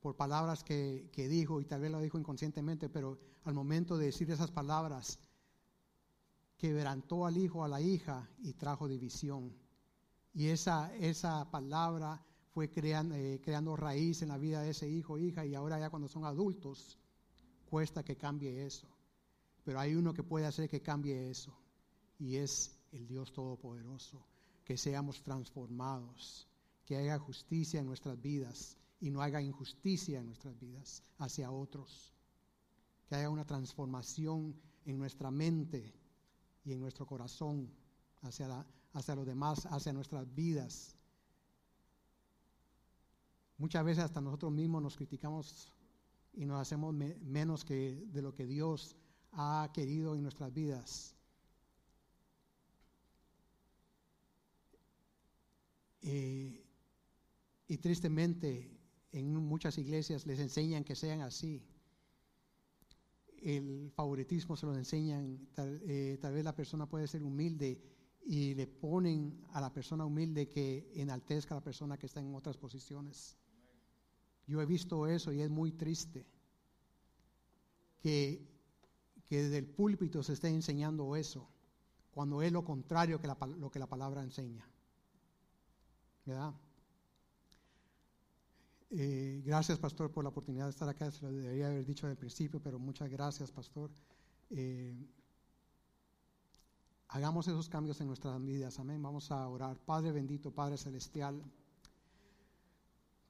por 0.00 0.16
palabras 0.16 0.62
que, 0.62 1.08
dijo 1.16 1.60
y 1.60 1.64
tal 1.64 1.80
vez 1.80 1.90
lo 1.90 2.00
dijo 2.00 2.18
inconscientemente, 2.18 2.90
pero 2.90 3.18
al 3.44 3.54
momento 3.54 3.96
de 3.96 4.06
decir 4.06 4.30
esas 4.30 4.50
palabras, 4.50 5.18
quebrantó 6.58 7.24
al 7.24 7.38
hijo, 7.38 7.64
a 7.64 7.68
la 7.68 7.80
hija 7.80 8.28
y 8.38 8.52
trajo 8.52 8.86
división. 8.86 9.56
Y 10.34 10.48
esa, 10.48 10.94
esa 10.96 11.50
palabra 11.50 12.22
fue 12.54 12.70
creando, 12.70 13.16
eh, 13.16 13.40
creando 13.42 13.74
raíz 13.74 14.22
en 14.22 14.28
la 14.28 14.38
vida 14.38 14.62
de 14.62 14.70
ese 14.70 14.88
hijo, 14.88 15.18
hija, 15.18 15.44
y 15.44 15.56
ahora 15.56 15.80
ya 15.80 15.90
cuando 15.90 16.06
son 16.06 16.24
adultos, 16.24 17.00
cuesta 17.68 18.04
que 18.04 18.16
cambie 18.16 18.64
eso. 18.64 18.86
Pero 19.64 19.80
hay 19.80 19.96
uno 19.96 20.14
que 20.14 20.22
puede 20.22 20.46
hacer 20.46 20.70
que 20.70 20.80
cambie 20.80 21.30
eso, 21.30 21.52
y 22.16 22.36
es 22.36 22.78
el 22.92 23.08
Dios 23.08 23.32
Todopoderoso, 23.32 24.24
que 24.64 24.76
seamos 24.76 25.20
transformados, 25.24 26.46
que 26.86 26.96
haya 26.96 27.18
justicia 27.18 27.80
en 27.80 27.86
nuestras 27.86 28.20
vidas 28.22 28.76
y 29.00 29.10
no 29.10 29.20
haga 29.20 29.42
injusticia 29.42 30.20
en 30.20 30.26
nuestras 30.26 30.56
vidas 30.60 31.02
hacia 31.18 31.50
otros, 31.50 32.14
que 33.08 33.16
haya 33.16 33.30
una 33.30 33.44
transformación 33.44 34.54
en 34.84 34.96
nuestra 34.96 35.32
mente 35.32 35.92
y 36.64 36.72
en 36.72 36.80
nuestro 36.80 37.04
corazón 37.04 37.68
hacia, 38.22 38.64
hacia 38.92 39.16
los 39.16 39.26
demás, 39.26 39.66
hacia 39.66 39.92
nuestras 39.92 40.32
vidas 40.36 40.93
Muchas 43.56 43.84
veces 43.84 44.04
hasta 44.04 44.20
nosotros 44.20 44.52
mismos 44.52 44.82
nos 44.82 44.96
criticamos 44.96 45.72
y 46.32 46.44
nos 46.44 46.60
hacemos 46.60 46.94
menos 46.94 47.64
que 47.64 48.04
de 48.12 48.22
lo 48.22 48.34
que 48.34 48.46
Dios 48.46 48.96
ha 49.32 49.70
querido 49.72 50.14
en 50.14 50.22
nuestras 50.22 50.52
vidas. 50.52 51.14
Eh, 56.02 56.62
y 57.66 57.78
tristemente 57.78 58.70
en 59.12 59.34
muchas 59.34 59.78
iglesias 59.78 60.26
les 60.26 60.38
enseñan 60.38 60.84
que 60.84 60.94
sean 60.94 61.22
así. 61.22 61.62
El 63.38 63.90
favoritismo 63.94 64.56
se 64.56 64.66
lo 64.66 64.74
enseñan, 64.74 65.48
eh, 65.56 66.18
tal, 66.20 66.32
vez 66.32 66.44
la 66.44 66.54
persona 66.54 66.88
puede 66.88 67.06
ser 67.06 67.22
humilde 67.22 67.80
y 68.24 68.54
le 68.54 68.66
ponen 68.66 69.44
a 69.52 69.60
la 69.60 69.72
persona 69.72 70.04
humilde 70.04 70.48
que 70.48 70.90
enaltezca 70.94 71.54
a 71.54 71.58
la 71.58 71.64
persona 71.64 71.96
que 71.96 72.06
está 72.06 72.20
en 72.20 72.34
otras 72.34 72.56
posiciones. 72.56 73.36
Yo 74.46 74.60
he 74.60 74.66
visto 74.66 75.06
eso 75.06 75.32
y 75.32 75.40
es 75.40 75.50
muy 75.50 75.72
triste 75.72 76.26
que, 78.02 78.46
que 79.26 79.42
desde 79.42 79.58
el 79.58 79.66
púlpito 79.66 80.22
se 80.22 80.34
esté 80.34 80.48
enseñando 80.48 81.16
eso, 81.16 81.48
cuando 82.12 82.42
es 82.42 82.52
lo 82.52 82.64
contrario 82.64 83.20
que 83.20 83.28
lo 83.28 83.70
que 83.70 83.78
la 83.78 83.86
palabra 83.86 84.22
enseña. 84.22 84.68
¿Verdad? 86.26 86.54
Eh, 88.90 89.42
gracias, 89.44 89.78
pastor, 89.78 90.12
por 90.12 90.22
la 90.22 90.30
oportunidad 90.30 90.66
de 90.66 90.70
estar 90.70 90.88
acá. 90.88 91.10
Se 91.10 91.22
lo 91.22 91.32
debería 91.32 91.66
haber 91.66 91.84
dicho 91.84 92.06
al 92.06 92.16
principio, 92.16 92.60
pero 92.60 92.78
muchas 92.78 93.10
gracias, 93.10 93.50
pastor. 93.50 93.90
Eh, 94.50 94.94
hagamos 97.08 97.48
esos 97.48 97.68
cambios 97.68 98.00
en 98.00 98.06
nuestras 98.06 98.40
vidas. 98.44 98.78
Amén. 98.78 99.02
Vamos 99.02 99.30
a 99.32 99.48
orar. 99.48 99.78
Padre 99.78 100.12
bendito, 100.12 100.52
Padre 100.52 100.76
celestial. 100.76 101.42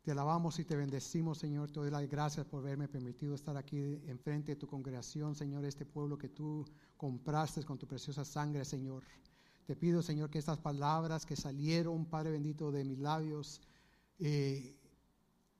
Te 0.04 0.10
alabamos 0.10 0.58
y 0.58 0.66
te 0.66 0.76
bendecimos, 0.76 1.38
Señor. 1.38 1.70
Te 1.70 1.80
doy 1.80 1.90
las 1.90 2.06
gracias 2.10 2.44
por 2.44 2.60
haberme 2.60 2.88
permitido 2.88 3.34
estar 3.34 3.56
aquí 3.56 3.78
enfrente 4.04 4.52
de 4.52 4.56
tu 4.56 4.66
congregación, 4.66 5.34
Señor, 5.34 5.64
este 5.64 5.86
pueblo 5.86 6.18
que 6.18 6.28
tú 6.28 6.62
compraste 6.98 7.64
con 7.64 7.78
tu 7.78 7.86
preciosa 7.86 8.22
sangre, 8.22 8.66
Señor. 8.66 9.02
Te 9.64 9.74
pido, 9.74 10.02
Señor, 10.02 10.28
que 10.28 10.38
estas 10.38 10.58
palabras 10.58 11.24
que 11.24 11.36
salieron, 11.36 12.04
Padre 12.04 12.32
bendito, 12.32 12.70
de 12.70 12.84
mis 12.84 12.98
labios, 12.98 13.62
eh, 14.18 14.76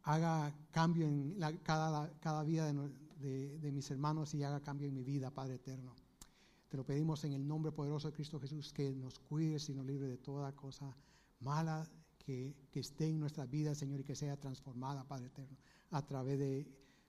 haga 0.02 0.54
cambio 0.70 1.06
en 1.06 1.38
cada, 1.62 2.10
cada, 2.20 2.42
vida 2.42 2.70
de, 3.20 3.58
de 3.58 3.72
mis 3.72 3.90
hermanos 3.90 4.34
y 4.34 4.42
haga 4.42 4.60
cambio 4.60 4.88
en 4.88 4.94
mi 4.94 5.04
vida, 5.04 5.30
Padre 5.30 5.54
eterno. 5.54 5.94
Te 6.68 6.76
lo 6.76 6.84
pedimos 6.84 7.24
en 7.24 7.32
el 7.32 7.48
nombre 7.48 7.72
poderoso 7.72 8.08
de 8.08 8.14
Cristo 8.14 8.38
Jesús, 8.38 8.74
que 8.74 8.92
nos 8.92 9.18
cuides 9.18 9.70
y 9.70 9.74
nos 9.74 9.86
libre 9.86 10.06
de 10.06 10.18
toda 10.18 10.52
cosa 10.52 10.94
mala 11.40 11.88
que, 12.24 12.54
esté 12.72 13.06
en 13.08 13.20
nuestras 13.20 13.48
vidas, 13.50 13.78
Señor, 13.78 14.00
y 14.00 14.04
que 14.04 14.16
sea 14.16 14.36
transformada, 14.36 15.04
Padre 15.04 15.26
eterno, 15.26 15.56
a 15.90 16.04
través 16.04 16.38
de 16.38 16.66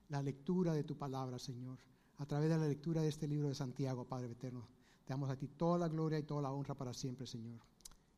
la 0.09 0.22
lectura 0.22 0.74
de 0.74 0.84
tu 0.84 0.97
palabra, 0.97 1.39
Señor, 1.39 1.80
a 2.18 2.26
través 2.26 2.49
de 2.49 2.57
la 2.57 2.68
lectura 2.68 3.01
de 3.01 3.07
este 3.07 3.28
libro 3.28 3.47
de 3.47 3.55
Santiago, 3.55 4.05
Padre 4.05 4.34
eterno. 4.34 4.68
Te 5.05 5.13
damos 5.13 5.30
a 5.30 5.36
ti 5.36 5.47
toda 5.47 5.78
la 5.78 5.88
gloria 5.88 6.20
y 6.20 6.24
toda 6.24 6.41
la 6.41 6.51
honra 6.51 6.76
para 6.76 6.93
siempre, 6.93 7.26
Señor. 7.26 7.59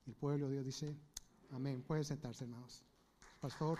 El 0.05 0.15
pueblo 0.15 0.47
de 0.47 0.53
Dios 0.53 0.65
dice, 0.65 0.95
amén. 1.51 1.83
Pueden 1.83 2.03
sentarse, 2.03 2.45
hermanos. 2.45 2.83
Pastor. 3.39 3.77